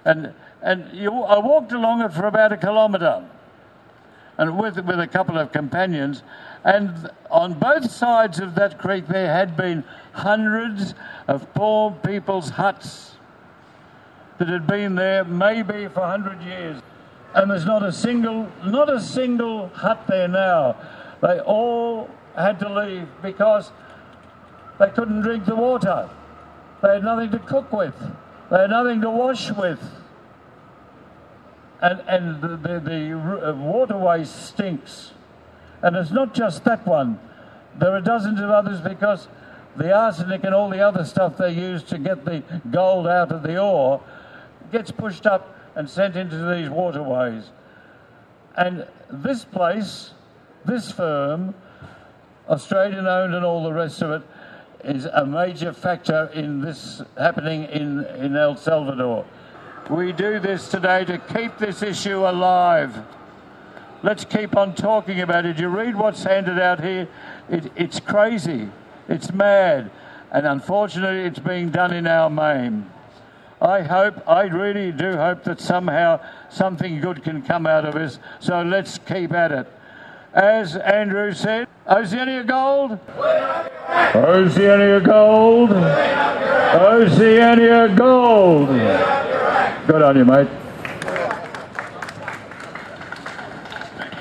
And, 0.06 0.34
and 0.64 0.92
you, 0.94 1.12
I 1.12 1.40
walked 1.40 1.74
along 1.74 2.02
it 2.02 2.14
for 2.14 2.26
about 2.26 2.54
a 2.54 2.58
kilometre 2.58 3.26
and 4.38 4.58
with, 4.58 4.80
with 4.80 5.00
a 5.00 5.08
couple 5.08 5.38
of 5.38 5.52
companions. 5.52 6.24
And 6.64 7.12
on 7.30 7.54
both 7.54 7.92
sides 7.92 8.40
of 8.40 8.56
that 8.56 8.80
creek, 8.80 9.08
there 9.08 9.32
had 9.32 9.58
been 9.58 9.84
hundreds 10.14 10.96
of 11.28 11.54
poor 11.54 11.92
people's 11.92 12.50
huts 12.52 13.12
that 14.38 14.48
had 14.48 14.66
been 14.66 14.96
there 14.96 15.24
maybe 15.24 15.88
for 15.88 16.00
100 16.00 16.42
years. 16.42 16.82
And 17.36 17.52
there's 17.52 17.66
not 17.66 17.84
a 17.84 17.92
single, 17.92 18.50
not 18.66 18.92
a 18.92 19.02
single 19.02 19.68
hut 19.70 20.06
there 20.08 20.28
now. 20.28 20.78
They 21.22 21.40
all 21.40 22.10
had 22.36 22.60
to 22.60 22.74
leave 22.74 23.08
because 23.22 23.72
they 24.80 24.90
couldn't 24.90 25.22
drink 25.22 25.46
the 25.46 25.56
water. 25.56 26.10
They 26.82 26.96
had 26.96 27.04
nothing 27.04 27.32
to 27.32 27.40
cook 27.40 27.72
with. 27.72 27.96
They 28.50 28.60
had 28.60 28.70
nothing 28.70 29.02
to 29.02 29.10
wash 29.10 29.52
with. 29.52 29.80
And, 31.84 32.00
and 32.08 32.42
the, 32.42 32.48
the, 32.48 32.80
the 32.80 33.50
uh, 33.50 33.54
waterway 33.56 34.24
stinks. 34.24 35.12
And 35.82 35.98
it's 35.98 36.12
not 36.12 36.34
just 36.34 36.64
that 36.64 36.88
one. 36.88 37.20
There 37.78 37.92
are 37.92 38.00
dozens 38.00 38.40
of 38.40 38.50
others 38.50 38.80
because 38.80 39.28
the 39.76 39.94
arsenic 39.94 40.46
and 40.46 40.56
all 40.56 40.70
the 40.70 40.80
other 40.80 41.04
stuff 41.04 41.36
they 41.38 41.52
use 41.52 41.84
to 41.84 41.98
get 41.98 42.24
the 42.24 42.42
gold 42.72 43.06
out 43.06 43.34
of 43.34 43.44
the 43.44 43.60
ore 43.60 44.02
gets 44.72 44.92
pushed 44.92 45.26
up 45.26 45.58
and 45.76 45.90
sent 45.90 46.16
into 46.16 46.38
these 46.56 46.70
waterways. 46.70 47.52
And 48.56 48.88
this 49.12 49.44
place, 49.44 50.12
this 50.66 50.90
firm, 50.90 51.54
Australian 52.48 53.08
owned 53.08 53.34
and 53.34 53.44
all 53.44 53.64
the 53.64 53.74
rest 53.74 54.02
of 54.02 54.12
it, 54.12 54.22
is 54.86 55.06
a 55.06 55.26
major 55.26 55.74
factor 55.74 56.30
in 56.34 56.62
this 56.62 57.02
happening 57.18 57.66
in, 57.66 58.06
in 58.06 58.38
El 58.38 58.56
Salvador. 58.56 59.26
We 59.90 60.14
do 60.14 60.40
this 60.40 60.70
today 60.70 61.04
to 61.06 61.18
keep 61.18 61.58
this 61.58 61.84
issue 61.84 62.26
alive. 62.26 62.98
Let's 64.02 64.24
keep 64.24 64.56
on 64.56 64.76
talking 64.76 65.20
about 65.20 65.46
it. 65.46 65.60
You 65.60 65.68
read 65.68 65.96
what's 65.96 66.24
handed 66.24 66.58
out 66.58 66.82
here, 66.82 67.08
it, 67.50 67.70
it's 67.76 68.00
crazy, 68.00 68.70
it's 69.10 69.34
mad, 69.34 69.92
and 70.32 70.48
unfortunately, 70.48 71.26
it's 71.26 71.40
being 71.40 71.70
done 71.70 71.94
in 71.94 72.08
our 72.08 72.30
name. 72.30 72.90
I 73.62 73.82
hope, 73.82 74.28
I 74.28 74.44
really 74.44 74.94
do 74.94 75.18
hope 75.18 75.44
that 75.44 75.60
somehow 75.60 76.22
something 76.50 77.02
good 77.02 77.24
can 77.24 77.42
come 77.42 77.66
out 77.66 77.86
of 77.86 77.94
this, 77.94 78.20
so 78.40 78.62
let's 78.62 78.98
keep 78.98 79.34
at 79.34 79.52
it. 79.52 79.68
As 80.34 80.78
Andrew 80.78 81.34
said, 81.34 81.68
Oceania 81.90 82.44
Gold. 82.44 83.00
Oceania 84.16 85.02
Gold. 85.02 85.72
Oceania 86.74 87.94
Gold. 87.96 88.70
Good 89.86 90.02
on 90.02 90.16
you, 90.16 90.24
mate. 90.24 90.48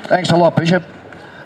Thanks 0.09 0.31
a 0.31 0.37
lot, 0.37 0.57
Bishop. 0.57 0.83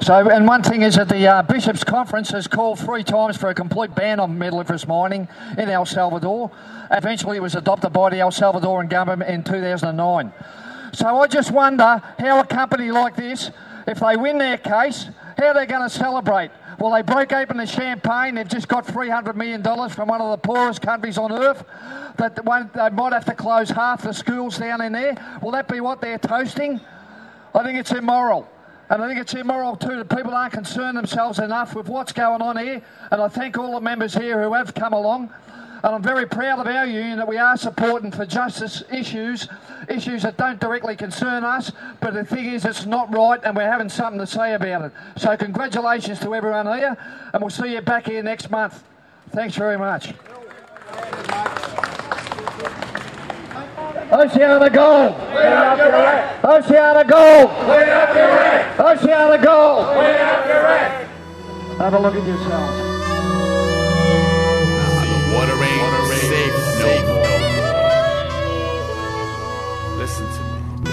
So, 0.00 0.30
and 0.30 0.48
one 0.48 0.62
thing 0.62 0.80
is 0.80 0.94
that 0.94 1.10
the 1.10 1.26
uh, 1.26 1.42
Bishops' 1.42 1.84
Conference 1.84 2.30
has 2.30 2.46
called 2.46 2.78
three 2.78 3.04
times 3.04 3.36
for 3.36 3.50
a 3.50 3.54
complete 3.54 3.94
ban 3.94 4.18
on 4.18 4.38
metalliferous 4.38 4.88
mining 4.88 5.28
in 5.58 5.68
El 5.68 5.84
Salvador. 5.84 6.50
Eventually, 6.90 7.36
it 7.36 7.40
was 7.40 7.56
adopted 7.56 7.92
by 7.92 8.08
the 8.08 8.20
El 8.20 8.30
Salvadoran 8.30 8.88
government 8.88 9.30
in 9.30 9.44
2009. 9.44 10.32
So, 10.92 11.20
I 11.20 11.26
just 11.26 11.50
wonder 11.50 12.02
how 12.18 12.40
a 12.40 12.46
company 12.46 12.90
like 12.90 13.16
this 13.16 13.50
if 13.86 14.00
they 14.00 14.16
win 14.16 14.38
their 14.38 14.56
case, 14.56 15.08
how 15.36 15.48
are 15.48 15.54
they 15.54 15.66
going 15.66 15.82
to 15.82 15.90
celebrate? 15.90 16.50
Well, 16.78 16.92
they 16.92 17.02
broke 17.02 17.32
open 17.32 17.56
the 17.58 17.66
champagne. 17.66 18.34
They've 18.34 18.48
just 18.48 18.68
got 18.68 18.86
$300 18.86 19.34
million 19.34 19.62
from 19.90 20.08
one 20.08 20.20
of 20.20 20.30
the 20.30 20.38
poorest 20.38 20.80
countries 20.82 21.18
on 21.18 21.32
earth. 21.32 21.64
That 22.16 22.36
they 22.36 22.42
might 22.42 23.12
have 23.12 23.24
to 23.26 23.34
close 23.34 23.70
half 23.70 24.02
the 24.02 24.12
schools 24.12 24.58
down 24.58 24.80
in 24.80 24.92
there. 24.92 25.38
Will 25.42 25.52
that 25.52 25.68
be 25.68 25.80
what 25.80 26.00
they're 26.00 26.18
toasting? 26.18 26.80
I 27.54 27.62
think 27.62 27.78
it's 27.78 27.92
immoral. 27.92 28.48
And 28.88 29.02
I 29.02 29.08
think 29.08 29.20
it's 29.20 29.34
immoral 29.34 29.76
too 29.76 29.96
that 29.96 30.08
people 30.08 30.32
aren't 30.32 30.52
concerned 30.52 30.96
themselves 30.96 31.38
enough 31.38 31.74
with 31.74 31.88
what's 31.88 32.12
going 32.12 32.40
on 32.40 32.56
here. 32.56 32.82
And 33.10 33.20
I 33.20 33.28
thank 33.28 33.58
all 33.58 33.74
the 33.74 33.80
members 33.80 34.14
here 34.14 34.42
who 34.42 34.54
have 34.54 34.74
come 34.74 34.92
along. 34.92 35.32
And 35.86 35.94
I'm 35.94 36.02
very 36.02 36.26
proud 36.26 36.58
of 36.58 36.66
our 36.66 36.84
union 36.84 37.16
that 37.18 37.28
we 37.28 37.38
are 37.38 37.56
supporting 37.56 38.10
for 38.10 38.26
justice 38.26 38.82
issues, 38.92 39.46
issues 39.88 40.24
that 40.24 40.36
don't 40.36 40.58
directly 40.58 40.96
concern 40.96 41.44
us, 41.44 41.70
but 42.00 42.12
the 42.12 42.24
thing 42.24 42.46
is 42.46 42.64
it's 42.64 42.86
not 42.86 43.14
right 43.14 43.38
and 43.44 43.56
we're 43.56 43.70
having 43.70 43.88
something 43.88 44.18
to 44.18 44.26
say 44.26 44.54
about 44.54 44.86
it. 44.86 44.92
So 45.16 45.36
congratulations 45.36 46.18
to 46.20 46.34
everyone 46.34 46.66
here 46.76 46.96
and 47.32 47.40
we'll 47.40 47.50
see 47.50 47.72
you 47.72 47.80
back 47.82 48.06
here 48.06 48.20
next 48.20 48.50
month. 48.50 48.82
Thanks 49.30 49.54
very 49.54 49.78
much. 49.78 50.12
Oceana 54.10 54.68
Gold! 54.68 55.14
Oceana 56.42 57.04
Gold! 57.04 57.50
Oceana 58.80 59.38
Gold! 59.40 59.86
Have 61.78 61.94
a 61.94 61.98
look 62.00 62.16
at 62.16 62.26
yourselves. 62.26 62.85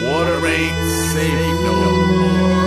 Water 0.03 0.45
ain't 0.45 0.91
safe 1.13 1.61
no 1.63 1.75
more. 1.75 2.62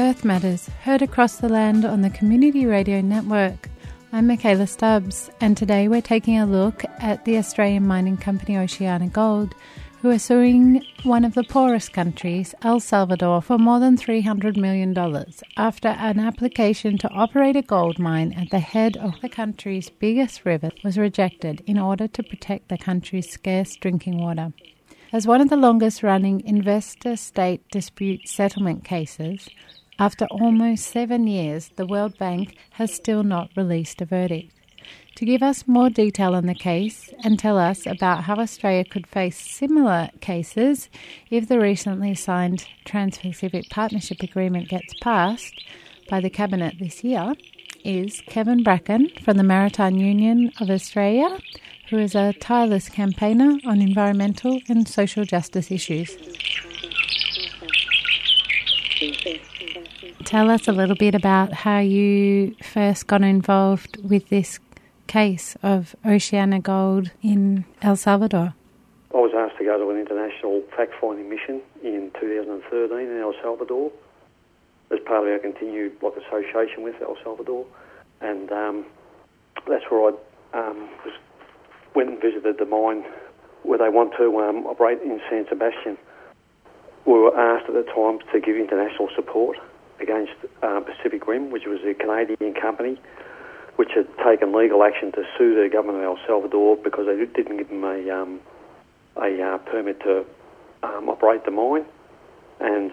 Earth 0.00 0.24
Matters, 0.24 0.68
heard 0.84 1.02
across 1.02 1.38
the 1.38 1.48
land 1.48 1.84
on 1.84 2.02
the 2.02 2.10
Community 2.10 2.66
Radio 2.66 3.00
Network. 3.00 3.68
I'm 4.12 4.28
Michaela 4.28 4.68
Stubbs, 4.68 5.28
and 5.40 5.56
today 5.56 5.88
we're 5.88 6.00
taking 6.00 6.38
a 6.38 6.46
look 6.46 6.84
at 7.00 7.24
the 7.24 7.36
Australian 7.36 7.84
mining 7.84 8.16
company 8.16 8.56
Oceana 8.56 9.08
Gold, 9.08 9.56
who 10.00 10.10
are 10.10 10.18
suing 10.20 10.84
one 11.02 11.24
of 11.24 11.34
the 11.34 11.42
poorest 11.42 11.92
countries, 11.92 12.54
El 12.62 12.78
Salvador, 12.78 13.42
for 13.42 13.58
more 13.58 13.80
than 13.80 13.96
$300 13.96 14.56
million 14.56 14.96
after 15.56 15.88
an 15.88 16.20
application 16.20 16.96
to 16.98 17.08
operate 17.08 17.56
a 17.56 17.62
gold 17.62 17.98
mine 17.98 18.32
at 18.34 18.50
the 18.50 18.60
head 18.60 18.96
of 18.98 19.20
the 19.20 19.28
country's 19.28 19.90
biggest 19.90 20.44
river 20.44 20.70
was 20.84 20.96
rejected 20.96 21.60
in 21.66 21.76
order 21.76 22.06
to 22.06 22.22
protect 22.22 22.68
the 22.68 22.78
country's 22.78 23.28
scarce 23.28 23.74
drinking 23.74 24.18
water. 24.18 24.52
As 25.10 25.26
one 25.26 25.40
of 25.40 25.48
the 25.48 25.56
longest 25.56 26.02
running 26.02 26.42
investor 26.42 27.16
state 27.16 27.68
dispute 27.70 28.28
settlement 28.28 28.84
cases, 28.84 29.48
after 29.98 30.26
almost 30.26 30.86
seven 30.86 31.26
years, 31.26 31.70
the 31.76 31.86
World 31.86 32.16
Bank 32.18 32.56
has 32.72 32.94
still 32.94 33.22
not 33.22 33.50
released 33.56 34.00
a 34.00 34.04
verdict. 34.04 34.52
To 35.16 35.24
give 35.24 35.42
us 35.42 35.66
more 35.66 35.90
detail 35.90 36.36
on 36.36 36.46
the 36.46 36.54
case 36.54 37.12
and 37.24 37.38
tell 37.38 37.58
us 37.58 37.86
about 37.86 38.24
how 38.24 38.36
Australia 38.36 38.84
could 38.84 39.06
face 39.08 39.36
similar 39.36 40.10
cases 40.20 40.88
if 41.28 41.48
the 41.48 41.58
recently 41.58 42.14
signed 42.14 42.66
Trans 42.84 43.18
Pacific 43.18 43.68
Partnership 43.68 44.22
Agreement 44.22 44.68
gets 44.68 44.94
passed 45.00 45.64
by 46.08 46.20
the 46.20 46.30
Cabinet 46.30 46.76
this 46.78 47.02
year, 47.02 47.34
is 47.84 48.22
Kevin 48.28 48.62
Bracken 48.62 49.08
from 49.24 49.36
the 49.36 49.42
Maritime 49.42 49.96
Union 49.96 50.52
of 50.60 50.70
Australia, 50.70 51.38
who 51.90 51.98
is 51.98 52.14
a 52.14 52.32
tireless 52.34 52.88
campaigner 52.88 53.58
on 53.66 53.80
environmental 53.80 54.60
and 54.68 54.86
social 54.86 55.24
justice 55.24 55.70
issues. 55.72 56.16
Tell 60.24 60.50
us 60.50 60.68
a 60.68 60.72
little 60.72 60.96
bit 60.96 61.14
about 61.14 61.52
how 61.52 61.78
you 61.78 62.54
first 62.62 63.06
got 63.06 63.22
involved 63.22 63.96
with 64.02 64.28
this 64.28 64.58
case 65.06 65.56
of 65.62 65.96
Oceana 66.04 66.60
Gold 66.60 67.10
in 67.22 67.64
El 67.82 67.96
Salvador? 67.96 68.54
I 69.14 69.16
was 69.16 69.32
asked 69.34 69.58
to 69.58 69.64
go 69.64 69.78
to 69.78 69.90
an 69.90 69.98
international 69.98 70.62
fact-finding 70.76 71.28
mission 71.28 71.62
in 71.82 72.12
2013 72.20 72.98
in 72.98 73.18
El 73.18 73.34
Salvador 73.42 73.90
as 74.90 74.98
part 75.06 75.26
of 75.26 75.32
our 75.32 75.38
continued 75.38 75.96
like 76.02 76.14
association 76.16 76.82
with 76.82 76.94
El 77.02 77.16
Salvador, 77.22 77.66
and 78.20 78.50
um, 78.52 78.84
that's 79.66 79.84
where 79.90 80.12
I 80.12 80.58
um, 80.58 80.88
was, 81.04 81.14
went 81.94 82.10
and 82.10 82.20
visited 82.20 82.58
the 82.58 82.66
mine 82.66 83.04
where 83.62 83.78
they 83.78 83.88
want 83.88 84.12
to 84.18 84.40
um, 84.40 84.66
operate 84.66 85.00
in 85.02 85.20
San 85.28 85.46
Sebastian. 85.48 85.98
We 87.06 87.14
were 87.14 87.36
asked 87.36 87.68
at 87.68 87.74
the 87.74 87.90
time 87.92 88.18
to 88.32 88.40
give 88.40 88.56
international 88.56 89.08
support 89.14 89.56
against 90.00 90.32
uh, 90.62 90.80
Pacific 90.80 91.26
Rim, 91.26 91.50
which 91.50 91.66
was 91.66 91.80
a 91.84 91.94
Canadian 91.94 92.54
company 92.54 92.98
which 93.78 93.92
had 93.94 94.08
taken 94.26 94.52
legal 94.52 94.82
action 94.82 95.12
to 95.12 95.22
sue 95.38 95.54
the 95.54 95.68
government 95.70 95.98
of 95.98 96.04
El 96.04 96.18
Salvador 96.26 96.76
because 96.76 97.06
they 97.06 97.14
didn't 97.14 97.58
give 97.58 97.68
them 97.68 97.84
a 97.84 98.10
um, 98.10 98.40
a 99.16 99.40
uh, 99.40 99.58
permit 99.58 100.00
to 100.00 100.26
um, 100.82 101.08
operate 101.08 101.44
the 101.44 101.52
mine. 101.52 101.84
And 102.58 102.90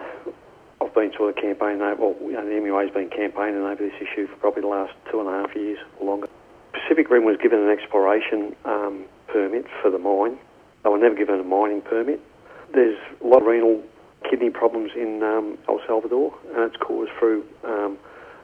I've 0.80 0.94
been 0.94 1.12
sort 1.16 1.30
of 1.30 1.42
campaigning, 1.42 1.80
well, 1.80 2.14
you 2.20 2.32
know, 2.32 2.44
the 2.44 2.54
MUA's 2.54 2.94
been 2.94 3.10
campaigning 3.10 3.62
over 3.62 3.82
this 3.82 3.94
issue 4.00 4.28
for 4.28 4.36
probably 4.36 4.62
the 4.62 4.68
last 4.68 4.92
two 5.10 5.18
and 5.18 5.28
a 5.28 5.32
half 5.32 5.56
years 5.56 5.78
or 5.98 6.06
longer. 6.06 6.28
Pacific 6.72 7.10
Rim 7.10 7.24
was 7.24 7.36
given 7.42 7.58
an 7.58 7.68
exploration 7.68 8.54
um, 8.64 9.06
permit 9.26 9.66
for 9.82 9.90
the 9.90 9.98
mine. 9.98 10.38
They 10.84 10.90
were 10.90 10.98
never 10.98 11.16
given 11.16 11.40
a 11.40 11.44
mining 11.44 11.82
permit. 11.82 12.20
There's 12.72 12.98
a 13.20 13.26
lot 13.26 13.42
of 13.42 13.48
renal 13.48 13.82
kidney 14.28 14.50
problems 14.50 14.92
in 14.96 15.22
um, 15.22 15.58
El 15.68 15.80
Salvador, 15.86 16.34
and 16.54 16.64
it's 16.64 16.76
caused 16.76 17.10
through 17.18 17.44
um, 17.64 17.98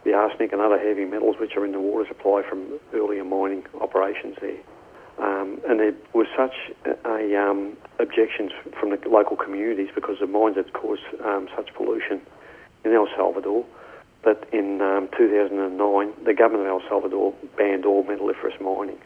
the 0.04 0.12
arsenic 0.12 0.52
and 0.52 0.60
other 0.60 0.78
heavy 0.78 1.04
metals 1.04 1.36
which 1.38 1.56
are 1.56 1.64
in 1.64 1.72
the 1.72 1.80
water 1.80 2.06
supply 2.08 2.42
from 2.48 2.78
earlier 2.92 3.24
mining 3.24 3.64
operations 3.80 4.36
there. 4.40 4.58
Um, 5.18 5.60
and 5.68 5.78
there 5.78 5.94
was 6.14 6.26
such 6.36 6.54
a, 7.04 7.36
um, 7.36 7.76
objections 7.98 8.50
from 8.78 8.90
the 8.90 8.98
local 9.08 9.36
communities 9.36 9.90
because 9.94 10.16
the 10.20 10.26
mines 10.26 10.56
had 10.56 10.72
caused 10.72 11.02
um, 11.24 11.48
such 11.54 11.72
pollution 11.74 12.20
in 12.84 12.92
El 12.92 13.06
Salvador 13.14 13.64
that 14.24 14.48
in 14.52 14.80
um, 14.80 15.08
2009 15.16 16.12
the 16.24 16.34
government 16.34 16.66
of 16.68 16.80
El 16.80 16.88
Salvador 16.88 17.34
banned 17.56 17.84
all 17.84 18.02
metalliferous 18.04 18.58
mining, 18.60 18.98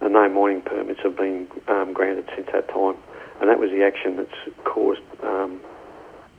and 0.00 0.12
no 0.12 0.28
mining 0.28 0.60
permits 0.62 1.00
have 1.02 1.16
been 1.16 1.46
granted 1.92 2.28
since 2.34 2.48
that 2.52 2.68
time. 2.68 2.96
And 3.40 3.48
that 3.48 3.58
was 3.58 3.70
the 3.70 3.84
action 3.84 4.16
that's 4.16 4.56
caused 4.64 5.02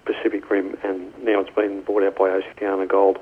Pacific 0.06 0.50
Rim, 0.50 0.78
and 0.84 1.12
now 1.24 1.42
it's 1.42 1.54
been 1.56 1.82
brought 1.82 2.04
out 2.04 2.16
by 2.16 2.30
Oceana 2.30 2.86
Gold 2.86 3.18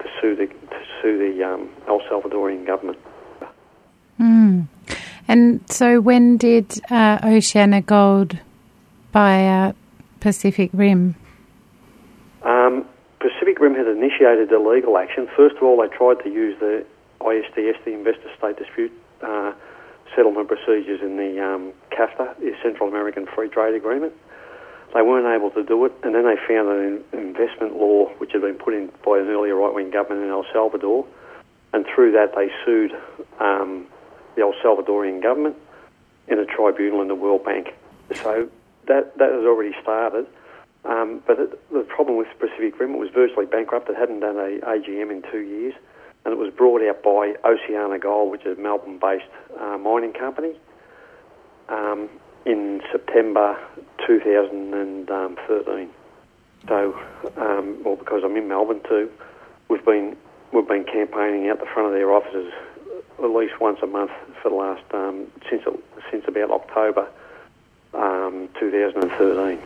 to 0.00 0.04
sue 0.20 0.36
the 0.36 0.46
to 0.46 0.84
sue 1.00 1.18
the 1.18 1.44
um, 1.44 1.70
El 1.86 2.00
Salvadorian 2.00 2.66
government. 2.66 2.98
Mm. 4.20 4.66
And 5.28 5.60
so, 5.70 6.00
when 6.00 6.36
did 6.36 6.80
uh, 6.90 7.18
Oceana 7.22 7.82
Gold 7.82 8.38
buy 9.12 9.46
out 9.46 9.76
Pacific 10.20 10.70
Rim? 10.72 11.14
Um, 12.42 12.86
Pacific 13.20 13.60
Rim 13.60 13.74
had 13.74 13.86
initiated 13.86 14.48
the 14.48 14.58
legal 14.58 14.96
action. 14.96 15.28
First 15.36 15.56
of 15.56 15.62
all, 15.62 15.80
they 15.80 15.94
tried 15.94 16.22
to 16.24 16.30
use 16.30 16.58
the 16.60 16.84
ISDS, 17.20 17.84
the 17.84 17.92
Investor 17.92 18.30
State 18.38 18.56
Dispute 18.56 18.92
uh, 19.22 19.52
Settlement 20.14 20.48
Procedures 20.48 21.00
in 21.02 21.16
the 21.16 21.44
um, 21.44 21.72
CAFTA, 21.90 22.38
the 22.38 22.54
Central 22.62 22.88
American 22.88 23.26
Free 23.26 23.48
Trade 23.48 23.74
Agreement. 23.74 24.12
They 24.94 25.02
weren't 25.02 25.26
able 25.26 25.50
to 25.50 25.62
do 25.62 25.84
it, 25.84 25.92
and 26.02 26.14
then 26.14 26.24
they 26.24 26.36
found 26.36 26.68
an 26.68 27.04
investment 27.12 27.76
law 27.76 28.06
which 28.18 28.32
had 28.32 28.40
been 28.40 28.54
put 28.54 28.74
in 28.74 28.90
by 29.04 29.18
an 29.18 29.28
earlier 29.28 29.54
right 29.54 29.74
wing 29.74 29.90
government 29.90 30.24
in 30.24 30.30
El 30.30 30.46
Salvador, 30.52 31.06
and 31.72 31.84
through 31.94 32.12
that 32.12 32.34
they 32.34 32.48
sued 32.64 32.92
um, 33.38 33.86
the 34.34 34.42
El 34.42 34.54
Salvadorian 34.64 35.22
government 35.22 35.56
in 36.26 36.38
a 36.38 36.46
tribunal 36.46 37.02
in 37.02 37.08
the 37.08 37.14
World 37.14 37.44
Bank. 37.44 37.74
So 38.14 38.48
that 38.86 39.16
that 39.18 39.30
has 39.30 39.44
already 39.44 39.74
started. 39.82 40.26
Um, 40.84 41.22
but 41.26 41.38
it, 41.38 41.70
the 41.72 41.82
problem 41.82 42.16
with 42.16 42.28
Pacific 42.38 42.78
Rim, 42.80 42.94
it 42.94 42.98
was 42.98 43.10
virtually 43.10 43.46
bankrupt. 43.46 43.90
It 43.90 43.96
hadn't 43.96 44.20
done 44.20 44.36
a 44.36 44.58
AGM 44.64 45.10
in 45.10 45.22
two 45.30 45.40
years, 45.40 45.74
and 46.24 46.32
it 46.32 46.38
was 46.38 46.52
brought 46.52 46.80
out 46.82 47.02
by 47.02 47.34
Oceana 47.44 47.98
Gold, 47.98 48.30
which 48.30 48.46
is 48.46 48.56
a 48.56 48.60
Melbourne-based 48.60 49.24
uh, 49.60 49.76
mining 49.76 50.12
company. 50.12 50.54
Um, 51.68 52.08
in 52.48 52.80
September 52.90 53.56
2013. 54.06 55.90
So, 56.66 56.98
um, 57.36 57.84
well, 57.84 57.96
because 57.96 58.22
I'm 58.24 58.36
in 58.36 58.48
Melbourne 58.48 58.80
too, 58.88 59.10
we've 59.68 59.84
been 59.84 60.16
we've 60.52 60.66
been 60.66 60.84
campaigning 60.84 61.48
out 61.50 61.60
the 61.60 61.66
front 61.66 61.88
of 61.88 61.94
their 61.94 62.10
offices 62.10 62.50
at 63.22 63.30
least 63.30 63.60
once 63.60 63.78
a 63.82 63.86
month 63.86 64.10
for 64.42 64.48
the 64.48 64.54
last 64.54 64.82
um, 64.94 65.26
since 65.50 65.62
since 66.10 66.24
about 66.26 66.50
October 66.50 67.06
um, 67.94 68.48
2013. 68.58 69.58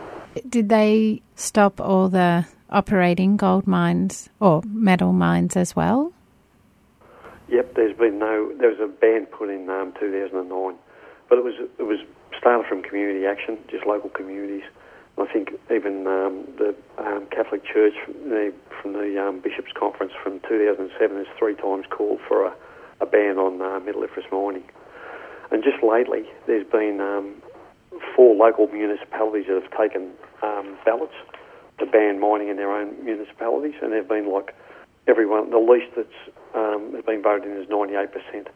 Did 0.49 0.69
they 0.69 1.23
stop 1.37 1.81
all 1.81 2.09
the 2.09 2.47
operating 2.71 3.37
gold 3.37 3.67
mines 3.67 4.29
or 4.41 4.63
metal 4.67 5.13
mines 5.13 5.57
as 5.57 5.77
well? 5.77 6.13
Yep, 7.49 7.75
there's 7.75 7.97
been 7.97 8.19
no. 8.19 8.53
There 8.59 8.71
was 8.71 8.81
a 8.81 8.89
ban 8.89 9.27
put 9.27 9.51
in 9.51 9.69
um, 9.71 9.93
2009, 10.01 10.75
but 11.29 11.39
it 11.39 11.45
was 11.45 11.55
it 11.79 11.83
was 11.85 12.01
started 12.39 12.67
from 12.69 12.83
community 12.83 13.27
action, 13.27 13.59
just 13.69 13.87
local 13.87 14.11
communities. 14.11 14.65
I 15.19 15.27
think 15.31 15.51
even 15.71 16.07
um, 16.07 16.47
the 16.57 16.75
um, 16.99 17.27
Catholic 17.31 17.65
Church 17.65 17.95
from 18.05 18.31
the, 18.31 18.53
from 18.81 18.95
the 18.95 19.23
um, 19.23 19.41
Bishops' 19.41 19.73
Conference 19.79 20.13
from 20.23 20.41
2007 20.49 21.17
has 21.17 21.27
three 21.39 21.55
times 21.55 21.85
called 21.91 22.21
for 22.27 22.47
a, 22.47 22.55
a 23.01 23.07
ban 23.07 23.39
on 23.39 23.61
uh, 23.61 23.81
metalliferous 23.81 24.31
mining. 24.33 24.65
And 25.51 25.63
just 25.63 25.83
lately, 25.83 26.25
there's 26.47 26.67
been 26.67 27.01
um, 27.01 27.35
four 28.17 28.35
local 28.35 28.69
municipalities 28.69 29.47
that 29.49 29.63
have 29.63 29.71
taken 29.79 30.11
um, 30.43 30.79
ballots 30.85 31.15
to 31.79 31.87
ban 31.87 32.19
mining 32.19 32.49
in 32.49 32.57
their 32.57 32.73
own 32.73 33.05
municipalities, 33.05 33.75
and 33.83 33.93
they've 33.93 34.09
been 34.09 34.33
like 34.33 34.55
everyone. 35.07 35.51
The 35.51 35.59
least 35.59 35.93
that's 35.95 36.09
um, 36.55 36.95
has 36.95 37.05
been 37.05 37.23
voted 37.23 37.51
in 37.51 37.63
is 37.63 37.69
98%. 37.69 38.47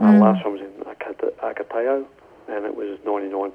Uh, 0.00 0.04
mm. 0.04 0.20
last 0.20 0.44
one 0.44 0.54
was 0.54 0.60
in 0.60 0.84
Arcatao, 0.84 2.06
and 2.48 2.64
it 2.64 2.76
was 2.76 2.98
99% 3.04 3.52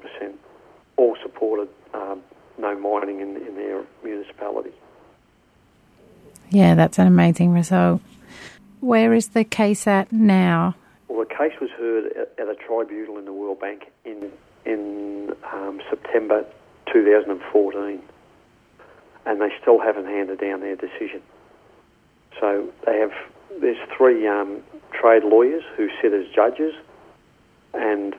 all 0.98 1.16
supported 1.22 1.70
um, 1.94 2.22
no 2.58 2.78
mining 2.78 3.22
in, 3.22 3.38
in 3.38 3.56
their 3.56 3.84
municipality. 4.04 4.72
Yeah, 6.50 6.76
that's 6.76 7.00
an 7.00 7.08
amazing 7.08 7.52
result. 7.52 8.02
Where 8.82 9.14
is 9.14 9.30
the 9.30 9.44
case 9.44 9.88
at 9.88 10.12
now? 10.12 10.76
Well, 11.08 11.26
the 11.28 11.34
case 11.34 11.54
was 11.60 11.70
heard 11.72 12.12
at, 12.14 12.34
at 12.40 12.48
a 12.48 12.56
tribunal 12.56 13.18
in 13.18 13.26
the 13.26 13.34
World 13.34 13.60
Bank 13.60 13.92
in 14.06 14.32
in 14.66 15.34
um, 15.54 15.82
September 15.90 16.46
2014, 16.92 18.02
and 19.26 19.42
they 19.42 19.50
still 19.62 19.80
haven't 19.80 20.06
handed 20.06 20.40
down 20.40 20.60
their 20.60 20.76
decision. 20.76 21.22
So 22.40 22.70
they 22.86 23.00
have 23.00 23.12
there's 23.62 23.78
three 23.96 24.28
um, 24.28 24.62
trade 24.92 25.24
lawyers 25.24 25.64
who 25.76 25.90
sit 26.02 26.14
as 26.14 26.26
judges, 26.34 26.74
and 27.74 28.16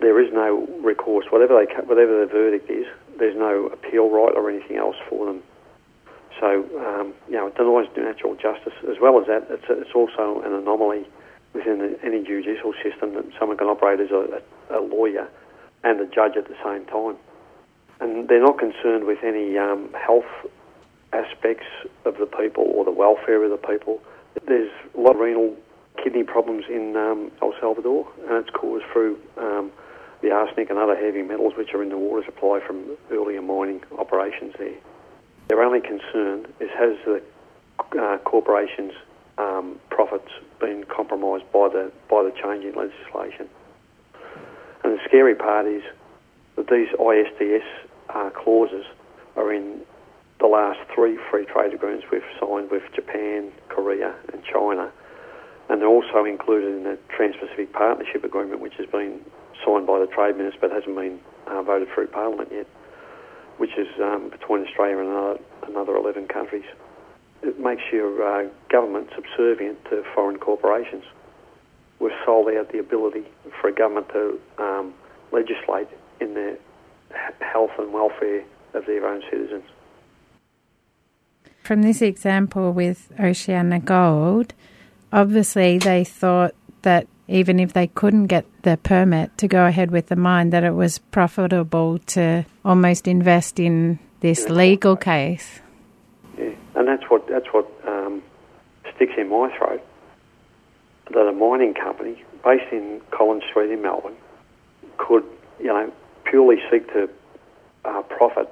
there 0.00 0.20
is 0.20 0.32
no 0.32 0.66
recourse. 0.82 1.26
Whatever 1.30 1.54
they 1.64 1.72
whatever 1.82 2.20
the 2.20 2.30
verdict 2.30 2.70
is, 2.70 2.86
there's 3.18 3.36
no 3.36 3.66
appeal 3.66 4.10
right 4.10 4.34
or 4.34 4.50
anything 4.50 4.76
else 4.76 4.96
for 5.08 5.26
them. 5.26 5.42
So 6.40 6.64
um, 6.78 7.14
you 7.28 7.36
know, 7.36 7.46
it 7.46 7.56
denies 7.56 7.88
natural 7.96 8.34
justice. 8.34 8.74
As 8.88 8.96
well 9.00 9.20
as 9.20 9.26
that, 9.26 9.46
it's, 9.48 9.64
it's 9.68 9.94
also 9.94 10.42
an 10.42 10.52
anomaly 10.52 11.06
within 11.54 11.78
the, 11.78 11.98
any 12.04 12.22
judicial 12.22 12.74
system 12.82 13.14
that 13.14 13.24
someone 13.38 13.56
can 13.56 13.68
operate 13.68 14.00
as 14.00 14.10
a, 14.10 14.42
a, 14.70 14.80
lawyer 14.80 15.26
and 15.82 16.00
a 16.00 16.06
judge 16.06 16.36
at 16.36 16.48
the 16.48 16.56
same 16.62 16.84
time. 16.86 17.16
And 18.00 18.28
they're 18.28 18.42
not 18.42 18.58
concerned 18.58 19.04
with 19.04 19.24
any 19.24 19.56
um, 19.56 19.88
health 19.94 20.28
aspects 21.14 21.66
of 22.04 22.18
the 22.18 22.26
people 22.26 22.64
or 22.64 22.84
the 22.84 22.90
welfare 22.90 23.42
of 23.42 23.50
the 23.50 23.56
people. 23.56 24.02
There's 24.46 24.70
a 24.94 25.00
lot 25.00 25.14
of 25.14 25.20
renal 25.20 25.56
kidney 26.02 26.24
problems 26.24 26.64
in 26.68 26.94
um, 26.96 27.32
El 27.40 27.54
Salvador, 27.58 28.06
and 28.28 28.44
it's 28.44 28.50
caused 28.50 28.84
through 28.92 29.18
um, 29.38 29.72
the 30.22 30.30
arsenic 30.30 30.70
and 30.70 30.78
other 30.78 30.96
heavy 30.96 31.22
metals 31.22 31.54
which 31.56 31.74
are 31.74 31.82
in 31.82 31.90
the 31.90 31.98
water 31.98 32.24
supply 32.24 32.60
from 32.66 32.96
earlier 33.10 33.42
mining 33.42 33.82
operations 33.98 34.54
there. 34.58 34.74
Their 35.48 35.62
only 35.62 35.80
concern 35.80 36.46
is 36.60 36.70
has 36.70 36.96
the 37.04 37.22
uh, 38.00 38.18
corporations' 38.18 38.94
um, 39.38 39.78
profits 39.90 40.30
been 40.60 40.84
compromised 40.84 41.44
by 41.52 41.68
the 41.68 41.92
by 42.08 42.22
the 42.22 42.32
change 42.32 42.64
in 42.64 42.74
legislation. 42.74 43.48
And 44.82 44.98
the 44.98 45.00
scary 45.04 45.34
part 45.34 45.66
is 45.66 45.82
that 46.56 46.68
these 46.68 46.88
ISDS 46.98 47.64
uh, 48.10 48.30
clauses 48.30 48.84
are 49.36 49.52
in 49.52 49.80
the 50.40 50.46
last 50.46 50.78
three 50.94 51.18
free 51.30 51.44
trade 51.46 51.74
agreements 51.74 52.06
we've 52.10 52.22
signed 52.40 52.70
with 52.70 52.82
Japan, 52.94 53.52
Korea, 53.68 54.14
and 54.32 54.42
China, 54.44 54.90
and 55.68 55.80
they're 55.80 55.88
also 55.88 56.24
included 56.24 56.74
in 56.74 56.84
the 56.84 56.98
Trans-Pacific 57.08 57.72
Partnership 57.72 58.24
Agreement, 58.24 58.60
which 58.60 58.74
has 58.74 58.86
been 58.86 59.20
signed 59.64 59.86
by 59.86 59.98
the 59.98 60.06
Trade 60.06 60.36
Minister 60.36 60.60
but 60.60 60.72
hasn't 60.72 60.96
been 60.96 61.20
uh, 61.46 61.62
voted 61.62 61.88
through 61.94 62.08
Parliament 62.08 62.50
yet, 62.52 62.66
which 63.58 63.76
is 63.76 63.88
um, 64.00 64.30
between 64.30 64.66
Australia 64.66 64.98
and 64.98 65.08
another, 65.08 65.38
another 65.68 65.96
11 65.96 66.28
countries. 66.28 66.64
It 67.42 67.60
makes 67.60 67.82
your 67.92 68.22
uh, 68.22 68.48
government 68.68 69.10
subservient 69.14 69.84
to 69.86 70.04
foreign 70.14 70.38
corporations. 70.38 71.04
We've 71.98 72.12
sold 72.24 72.48
out 72.48 72.72
the 72.72 72.78
ability 72.78 73.24
for 73.60 73.68
a 73.68 73.72
government 73.72 74.08
to 74.10 74.40
um, 74.58 74.94
legislate 75.32 75.88
in 76.20 76.34
the 76.34 76.58
health 77.40 77.70
and 77.78 77.92
welfare 77.92 78.44
of 78.74 78.86
their 78.86 79.06
own 79.06 79.22
citizens. 79.30 79.64
From 81.62 81.82
this 81.82 82.00
example 82.00 82.72
with 82.72 83.10
Oceana 83.18 83.80
Gold, 83.80 84.54
obviously 85.12 85.78
they 85.78 86.04
thought 86.04 86.54
that 86.82 87.08
even 87.28 87.58
if 87.58 87.72
they 87.72 87.86
couldn't 87.88 88.26
get 88.26 88.46
the 88.62 88.76
permit 88.76 89.36
to 89.38 89.48
go 89.48 89.66
ahead 89.66 89.90
with 89.90 90.06
the 90.06 90.16
mine, 90.16 90.50
that 90.50 90.64
it 90.64 90.74
was 90.74 90.98
profitable 90.98 91.98
to 91.98 92.44
almost 92.64 93.08
invest 93.08 93.58
in 93.58 93.98
this 94.20 94.48
legal 94.48 94.96
case. 94.96 95.60
Yeah, 96.38 96.50
and 96.74 96.86
that's 96.86 97.04
what 97.10 97.26
that's 97.28 97.46
what 97.52 97.70
um, 97.86 98.22
sticks 98.94 99.14
in 99.18 99.28
my 99.28 99.54
throat. 99.56 99.82
That 101.12 101.28
a 101.28 101.32
mining 101.32 101.74
company 101.74 102.22
based 102.44 102.72
in 102.72 103.00
Collins 103.10 103.44
Street 103.50 103.70
in 103.70 103.82
Melbourne 103.82 104.16
could, 104.98 105.24
you 105.58 105.66
know, 105.66 105.92
purely 106.24 106.56
seek 106.70 106.86
to 106.92 107.08
uh, 107.84 108.02
profit 108.02 108.48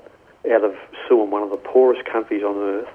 out 0.51 0.65
of 0.65 0.75
suing 1.09 1.31
one 1.31 1.43
of 1.43 1.51
the 1.51 1.57
poorest 1.57 2.05
countries 2.05 2.43
on 2.43 2.57
earth 2.57 2.89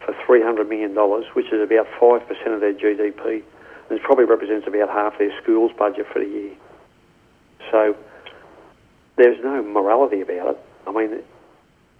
for 0.00 0.12
$300 0.26 0.68
million, 0.68 0.94
which 1.34 1.46
is 1.52 1.62
about 1.62 1.86
5% 2.00 2.54
of 2.54 2.60
their 2.60 2.74
GDP 2.74 3.42
and 3.88 3.98
it 3.98 4.02
probably 4.02 4.24
represents 4.24 4.66
about 4.66 4.88
half 4.88 5.18
their 5.18 5.30
school's 5.42 5.72
budget 5.72 6.06
for 6.12 6.18
the 6.20 6.26
year. 6.26 6.52
So 7.70 7.96
there's 9.16 9.42
no 9.42 9.62
morality 9.62 10.20
about 10.20 10.56
it. 10.56 10.58
I 10.86 10.92
mean, 10.92 11.22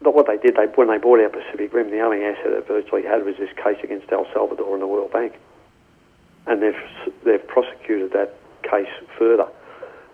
what 0.00 0.26
they 0.26 0.36
did, 0.36 0.56
they 0.56 0.66
when 0.74 0.88
they 0.88 0.98
bought 0.98 1.20
out 1.20 1.32
Pacific 1.32 1.72
Rim, 1.72 1.90
the 1.90 2.00
only 2.00 2.24
asset 2.24 2.52
it 2.52 2.66
virtually 2.66 3.02
had 3.02 3.24
was 3.24 3.36
this 3.38 3.50
case 3.56 3.78
against 3.82 4.10
El 4.12 4.26
Salvador 4.32 4.74
and 4.74 4.82
the 4.82 4.86
World 4.86 5.12
Bank, 5.12 5.34
and 6.46 6.62
they've 6.62 6.82
they've 7.24 7.46
prosecuted 7.46 8.12
that 8.12 8.34
case 8.62 8.90
further. 9.18 9.46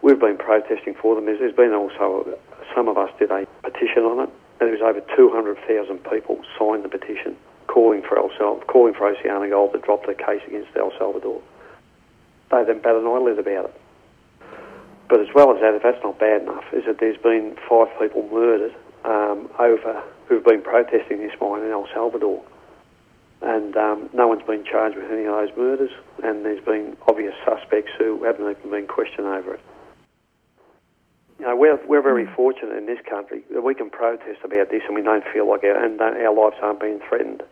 We've 0.02 0.18
been 0.18 0.38
protesting 0.38 0.94
for 0.94 1.14
them. 1.14 1.26
There's, 1.26 1.40
there's 1.40 1.54
been 1.54 1.74
also 1.74 2.38
some 2.74 2.88
of 2.88 2.96
us 2.96 3.10
did 3.18 3.30
a 3.30 3.46
petition 3.62 4.04
on 4.04 4.20
it, 4.20 4.30
and 4.60 4.68
there 4.68 4.72
was 4.72 4.80
over 4.80 5.00
200,000 5.14 5.98
people 6.04 6.40
signed 6.58 6.84
the 6.84 6.88
petition 6.88 7.36
calling 7.66 8.02
for 8.02 8.16
El 8.18 8.30
Salvador, 8.38 8.64
calling 8.66 8.94
for 8.94 9.06
Oceana 9.06 9.48
Gold 9.48 9.72
to 9.72 9.78
drop 9.78 10.06
the 10.06 10.14
case 10.14 10.40
against 10.46 10.70
El 10.76 10.92
Salvador 10.98 11.42
they 12.50 12.58
haven't 12.58 12.82
batted 12.82 13.02
an 13.02 13.08
eyelid 13.08 13.38
about 13.38 13.66
it. 13.66 13.80
But 15.08 15.20
as 15.20 15.28
well 15.34 15.54
as 15.54 15.60
that, 15.60 15.74
if 15.74 15.82
that's 15.82 16.02
not 16.02 16.18
bad 16.18 16.42
enough, 16.42 16.64
is 16.72 16.84
that 16.86 16.98
there's 17.00 17.18
been 17.18 17.56
five 17.68 17.88
people 17.98 18.28
murdered 18.32 18.74
um, 19.04 19.50
over 19.58 20.02
who've 20.26 20.44
been 20.44 20.62
protesting 20.62 21.18
this 21.18 21.32
mine 21.40 21.62
in 21.62 21.70
El 21.70 21.88
Salvador, 21.92 22.42
and 23.42 23.76
um, 23.76 24.10
no 24.12 24.28
one's 24.28 24.42
been 24.46 24.64
charged 24.64 24.96
with 24.96 25.10
any 25.10 25.24
of 25.24 25.34
those 25.34 25.56
murders, 25.56 25.90
and 26.22 26.44
there's 26.44 26.64
been 26.64 26.96
obvious 27.08 27.34
suspects 27.44 27.90
who 27.98 28.22
haven't 28.22 28.48
even 28.48 28.70
been 28.70 28.86
questioned 28.86 29.26
over 29.26 29.54
it. 29.54 29.60
You 31.40 31.46
know, 31.46 31.56
we're, 31.56 31.80
we're 31.86 32.02
very 32.02 32.26
mm. 32.26 32.36
fortunate 32.36 32.76
in 32.76 32.84
this 32.84 33.00
country 33.08 33.42
that 33.50 33.62
we 33.62 33.74
can 33.74 33.88
protest 33.88 34.40
about 34.44 34.70
this 34.70 34.82
and 34.86 34.94
we 34.94 35.00
don't 35.00 35.24
feel 35.32 35.48
like 35.48 35.64
our, 35.64 35.82
and 35.82 35.98
our 35.98 36.34
lives 36.34 36.56
aren't 36.60 36.80
being 36.80 37.00
threatened. 37.08 37.42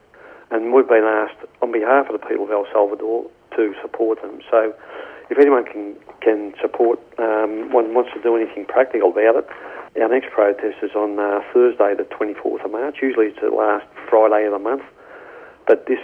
And 0.50 0.74
we've 0.74 0.86
been 0.86 1.04
asked, 1.04 1.40
on 1.62 1.72
behalf 1.72 2.06
of 2.10 2.20
the 2.20 2.26
people 2.26 2.44
of 2.44 2.50
El 2.50 2.66
Salvador, 2.70 3.30
to 3.58 3.74
support 3.82 4.22
them. 4.22 4.38
So 4.50 4.72
if 5.28 5.38
anyone 5.38 5.66
can 5.66 5.98
can 6.22 6.54
support, 6.62 7.02
um, 7.18 7.74
one 7.74 7.92
wants 7.92 8.10
to 8.14 8.22
do 8.22 8.38
anything 8.38 8.64
practical 8.64 9.10
about 9.10 9.42
it, 9.42 9.46
our 10.00 10.08
next 10.08 10.30
protest 10.30 10.78
is 10.82 10.94
on 10.94 11.18
uh, 11.18 11.42
Thursday, 11.52 11.94
the 11.98 12.06
24th 12.06 12.64
of 12.64 12.70
March. 12.70 12.96
Usually 13.02 13.26
it's 13.26 13.40
the 13.42 13.50
last 13.50 13.86
Friday 14.08 14.46
of 14.46 14.52
the 14.52 14.62
month, 14.62 14.82
but 15.66 15.86
this 15.86 16.02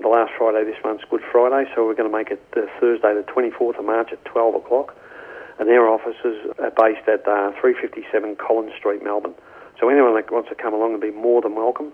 the 0.00 0.08
last 0.08 0.32
Friday 0.38 0.64
this 0.64 0.78
month's 0.84 1.04
Good 1.10 1.22
Friday, 1.30 1.70
so 1.74 1.84
we're 1.84 1.94
going 1.94 2.10
to 2.10 2.16
make 2.16 2.30
it 2.30 2.42
uh, 2.56 2.66
Thursday, 2.80 3.14
the 3.14 3.26
24th 3.26 3.78
of 3.78 3.84
March 3.84 4.10
at 4.12 4.24
12 4.24 4.54
o'clock. 4.54 4.96
And 5.58 5.68
their 5.68 5.86
offices 5.86 6.40
are 6.58 6.72
based 6.72 7.06
at 7.06 7.28
uh, 7.28 7.52
357 7.60 8.36
Collins 8.36 8.72
Street, 8.78 9.04
Melbourne. 9.04 9.34
So 9.78 9.88
anyone 9.90 10.14
that 10.14 10.32
wants 10.32 10.48
to 10.48 10.54
come 10.54 10.72
along 10.72 10.92
will 10.92 11.00
be 11.00 11.10
more 11.10 11.42
than 11.42 11.54
welcome. 11.54 11.92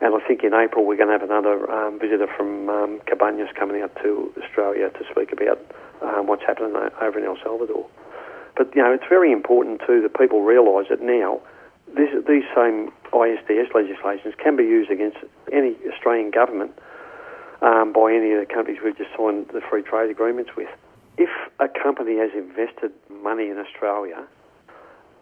And 0.00 0.14
I 0.14 0.26
think 0.26 0.44
in 0.44 0.52
April 0.52 0.84
we're 0.84 0.96
going 0.96 1.08
to 1.08 1.18
have 1.18 1.22
another 1.22 1.70
um, 1.70 1.98
visitor 1.98 2.26
from 2.36 2.68
um, 2.68 3.00
Cabanas 3.06 3.48
coming 3.58 3.80
out 3.82 3.96
to 4.02 4.32
Australia 4.42 4.90
to 4.90 5.04
speak 5.10 5.32
about 5.32 5.58
um, 6.02 6.26
what's 6.26 6.42
happening 6.42 6.74
over 7.00 7.18
in 7.18 7.24
El 7.24 7.38
Salvador. 7.42 7.86
But 8.56 8.74
you 8.74 8.82
know, 8.82 8.92
it's 8.92 9.08
very 9.08 9.32
important 9.32 9.80
too 9.86 10.02
that 10.02 10.16
people 10.18 10.42
realise 10.42 10.88
that 10.90 11.00
now 11.00 11.40
this, 11.94 12.10
these 12.26 12.44
same 12.54 12.92
ISDS 13.12 13.74
legislations 13.74 14.34
can 14.42 14.56
be 14.56 14.64
used 14.64 14.90
against 14.90 15.18
any 15.52 15.76
Australian 15.92 16.30
government 16.30 16.72
um, 17.62 17.92
by 17.92 18.12
any 18.12 18.32
of 18.32 18.40
the 18.40 18.52
countries 18.52 18.78
we've 18.84 18.96
just 18.96 19.10
signed 19.16 19.46
the 19.52 19.60
free 19.60 19.82
trade 19.82 20.10
agreements 20.10 20.50
with. 20.56 20.68
If 21.16 21.30
a 21.58 21.68
company 21.68 22.18
has 22.18 22.30
invested 22.34 22.92
money 23.10 23.48
in 23.48 23.58
Australia 23.58 24.26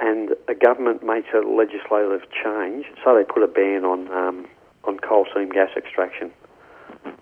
and 0.01 0.31
a 0.49 0.55
government 0.55 1.05
makes 1.05 1.29
a 1.33 1.47
legislative 1.47 2.23
change, 2.31 2.87
so 3.05 3.15
they 3.15 3.23
put 3.23 3.43
a 3.45 3.49
ban 3.49 3.85
on 3.85 4.11
um, 4.11 4.47
on 4.87 4.99
coal 4.99 5.27
seam 5.35 5.51
gas 5.51 5.71
extraction, 5.77 6.31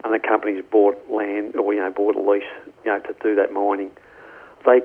and 0.05 0.15
the 0.15 0.19
companies 0.19 0.63
bought 0.71 0.99
land 1.11 1.57
or 1.57 1.75
you 1.75 1.81
know 1.81 1.91
bought 1.91 2.17
a 2.17 2.21
lease 2.21 2.43
you 2.85 2.91
know 2.91 3.01
to 3.01 3.15
do 3.23 3.35
that 3.35 3.53
mining, 3.53 3.91
they 4.67 4.81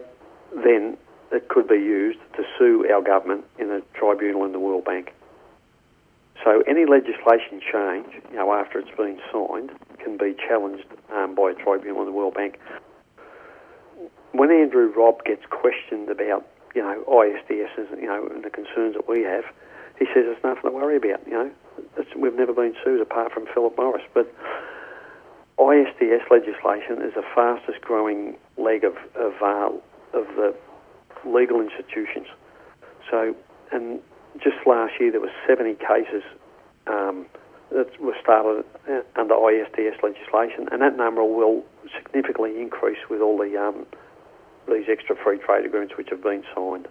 then 0.63 0.97
it 1.31 1.49
could 1.49 1.67
be 1.67 1.75
used 1.75 2.19
to 2.35 2.43
sue 2.57 2.87
our 2.91 3.01
government 3.01 3.43
in 3.59 3.69
a 3.71 3.81
tribunal 3.97 4.45
in 4.45 4.51
the 4.51 4.59
World 4.59 4.85
Bank. 4.85 5.13
So 6.43 6.63
any 6.67 6.85
legislation 6.85 7.59
change, 7.59 8.07
you 8.31 8.37
know, 8.37 8.53
after 8.53 8.79
it's 8.79 8.95
been 8.95 9.19
signed, 9.31 9.71
can 9.97 10.17
be 10.17 10.35
challenged 10.47 10.85
um, 11.13 11.35
by 11.35 11.51
a 11.51 11.53
tribunal 11.53 12.01
in 12.01 12.05
the 12.05 12.13
World 12.13 12.35
Bank. 12.35 12.59
When 14.31 14.51
Andrew 14.51 14.93
Robb 14.95 15.25
gets 15.25 15.45
questioned 15.49 16.09
about, 16.09 16.47
you 16.75 16.81
know, 16.81 17.03
ISDS, 17.09 17.91
and, 17.91 18.01
you 18.01 18.07
know, 18.07 18.27
and 18.27 18.43
the 18.43 18.49
concerns 18.49 18.93
that 18.95 19.09
we 19.09 19.23
have, 19.23 19.45
he 19.97 20.05
says 20.05 20.25
there's 20.25 20.43
nothing 20.43 20.69
to 20.69 20.71
worry 20.71 20.95
about. 20.95 21.25
You 21.25 21.33
know, 21.33 21.51
we've 22.15 22.35
never 22.35 22.53
been 22.53 22.75
sued 22.83 23.01
apart 23.01 23.31
from 23.31 23.45
Philip 23.53 23.77
Morris. 23.77 24.03
But 24.13 24.33
ISDS 25.59 26.29
legislation 26.29 27.01
is 27.01 27.13
the 27.15 27.23
fastest 27.33 27.81
growing 27.81 28.37
leg 28.57 28.83
of 28.83 28.95
of, 29.15 29.33
uh, 29.41 29.69
of 30.13 30.27
the 30.35 30.55
legal 31.25 31.61
institutions. 31.61 32.27
So, 33.09 33.35
and 33.71 33.99
just 34.37 34.57
last 34.65 34.93
year 34.99 35.11
there 35.11 35.21
were 35.21 35.31
70 35.47 35.75
cases 35.75 36.23
um, 36.85 37.25
that 37.71 37.99
were 37.99 38.15
started 38.21 38.65
uh, 38.89 39.01
under 39.19 39.33
ISDS 39.33 40.01
legislation, 40.03 40.69
and 40.71 40.81
that 40.81 40.95
number 40.95 41.23
will 41.23 41.63
significantly 41.95 42.61
increase 42.61 42.99
with 43.09 43.21
all 43.21 43.37
the 43.37 43.57
um, 43.57 43.85
these 44.67 44.85
extra 44.89 45.15
free 45.15 45.39
trade 45.39 45.65
agreements 45.65 45.95
which 45.97 46.09
have 46.09 46.21
been 46.21 46.43
signed. 46.53 46.87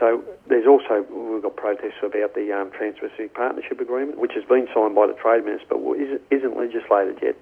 So 0.00 0.24
there's 0.48 0.66
also 0.66 1.04
we've 1.12 1.42
got 1.42 1.56
protests 1.56 2.00
about 2.02 2.34
the 2.34 2.50
um, 2.56 2.72
Trans-Pacific 2.72 3.34
Partnership 3.34 3.80
Agreement, 3.80 4.18
which 4.18 4.32
has 4.32 4.44
been 4.44 4.66
signed 4.74 4.94
by 4.94 5.06
the 5.06 5.12
Trade 5.12 5.44
Minister 5.44 5.76
but 5.76 5.84
isn't 6.32 6.56
legislated 6.56 7.18
yet. 7.20 7.36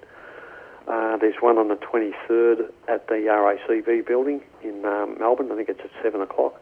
Uh, 0.85 1.15
there's 1.17 1.39
one 1.39 1.57
on 1.57 1.69
the 1.69 1.79
23rd 1.79 2.69
at 2.89 3.07
the 3.07 3.31
RACV 3.31 4.05
building 4.05 4.41
in 4.61 4.85
um, 4.85 5.15
Melbourne. 5.19 5.49
I 5.51 5.55
think 5.55 5.69
it's 5.69 5.79
at 5.79 5.91
seven 6.03 6.19
o'clock, 6.19 6.59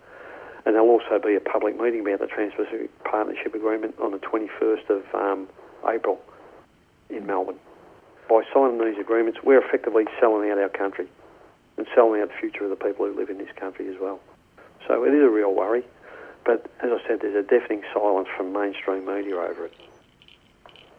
and 0.65 0.75
there'll 0.75 0.89
also 0.89 1.17
be 1.17 1.33
a 1.33 1.39
public 1.39 1.79
meeting 1.79 2.01
about 2.01 2.19
the 2.19 2.27
Trans-Pacific 2.27 2.91
Partnership 3.03 3.55
Agreement 3.55 3.95
on 3.99 4.11
the 4.11 4.19
21st 4.19 4.89
of 4.89 5.03
um, 5.15 5.47
April 5.89 6.21
in 7.09 7.25
Melbourne. 7.25 7.59
By 8.29 8.43
signing 8.53 8.77
these 8.77 8.99
agreements, 8.99 9.39
we're 9.43 9.65
effectively 9.65 10.05
selling 10.19 10.51
out 10.51 10.59
our 10.59 10.69
country 10.69 11.07
and 11.77 11.87
selling 11.95 12.21
out 12.21 12.27
the 12.27 12.35
future 12.39 12.65
of 12.65 12.69
the 12.69 12.75
people 12.75 13.07
who 13.07 13.17
live 13.17 13.29
in 13.29 13.39
this 13.39 13.51
country 13.57 13.87
as 13.87 13.95
well. 13.99 14.19
So 14.87 15.03
it 15.03 15.13
is 15.13 15.23
a 15.23 15.29
real 15.29 15.53
worry. 15.53 15.83
But 16.45 16.71
as 16.81 16.91
I 16.91 17.07
said, 17.07 17.19
there's 17.21 17.35
a 17.35 17.47
deafening 17.47 17.83
silence 17.93 18.29
from 18.35 18.53
mainstream 18.53 19.05
media 19.05 19.35
over 19.35 19.65
it. 19.65 19.73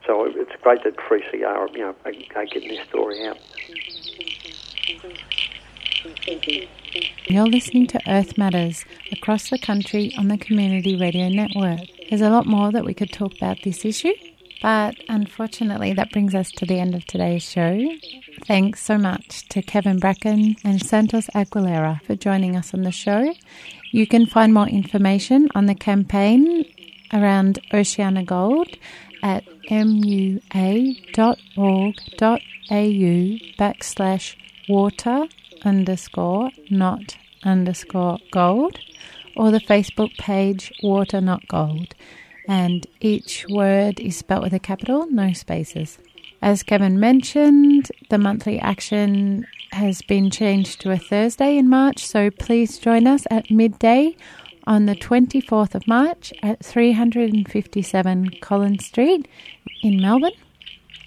So 0.07 0.25
it's 0.25 0.53
great 0.63 0.85
that 0.85 0.97
3CR, 0.97 1.73
you 1.73 1.81
know, 1.81 1.95
are, 2.05 2.45
getting 2.47 2.69
this 2.69 2.87
story 2.89 3.27
out. 3.27 3.39
You're 7.27 7.47
listening 7.47 7.87
to 7.89 8.01
Earth 8.07 8.39
Matters 8.39 8.85
across 9.13 9.51
the 9.51 9.59
country 9.59 10.15
on 10.17 10.29
the 10.29 10.39
Community 10.39 10.97
Radio 10.97 11.29
Network. 11.29 11.81
There's 12.09 12.23
a 12.23 12.31
lot 12.31 12.47
more 12.47 12.73
that 12.73 12.85
we 12.85 12.95
could 12.95 13.13
talk 13.13 13.35
about 13.37 13.59
this 13.65 13.85
issue, 13.85 14.15
but 14.63 14.97
unfortunately, 15.09 15.93
that 15.93 16.11
brings 16.11 16.35
us 16.35 16.51
to 16.53 16.67
the 16.67 16.79
end 16.79 16.95
of 16.95 17.05
today's 17.05 17.43
show. 17.43 17.79
Thanks 18.47 18.83
so 18.83 18.99
much 18.99 19.49
to 19.49 19.63
Kevin 19.63 19.99
Bracken 19.99 20.57
and 20.65 20.85
Santos 20.85 21.27
Aguilera 21.35 22.03
for 22.03 22.17
joining 22.17 22.57
us 22.57 22.75
on 22.75 22.83
the 22.83 22.93
show. 22.93 23.33
You 23.91 24.07
can 24.07 24.27
find 24.27 24.53
more 24.53 24.69
information 24.69 25.49
on 25.55 25.67
the 25.67 25.75
campaign 25.75 26.65
around 27.13 27.59
Oceana 27.73 28.25
Gold 28.25 28.77
at 29.23 29.45
mua.org.au 29.71 30.41
backslash 33.59 34.37
water 34.69 35.27
underscore 35.65 36.51
not 36.71 37.17
underscore 37.45 38.19
gold 38.31 38.79
or 39.37 39.51
the 39.51 39.61
Facebook 39.61 40.17
page 40.19 40.73
Water 40.83 41.21
Not 41.21 41.47
Gold. 41.49 41.95
And 42.49 42.87
each 43.01 43.45
word 43.51 44.01
is 44.01 44.17
spelt 44.17 44.43
with 44.43 44.55
a 44.55 44.59
capital, 44.59 45.07
no 45.11 45.33
spaces. 45.35 45.99
As 46.41 46.63
Kevin 46.63 46.99
mentioned, 46.99 47.93
the 48.11 48.19
monthly 48.19 48.59
action 48.59 49.47
has 49.73 50.01
been 50.03 50.31
changed 50.31 50.81
to 50.81 50.91
a 50.91 50.97
Thursday 50.97 51.59
in 51.59 51.69
March, 51.69 52.07
so 52.07 52.31
please 52.31 52.79
join 52.79 53.07
us 53.07 53.27
at 53.31 53.51
midday 53.51 54.17
on 54.67 54.87
the 54.87 54.95
24th 54.95 55.75
of 55.75 55.87
March 55.87 56.33
at 56.43 56.65
357 56.65 58.31
Collins 58.41 58.87
Street 58.87 59.29
in 59.83 60.01
Melbourne. 60.01 60.33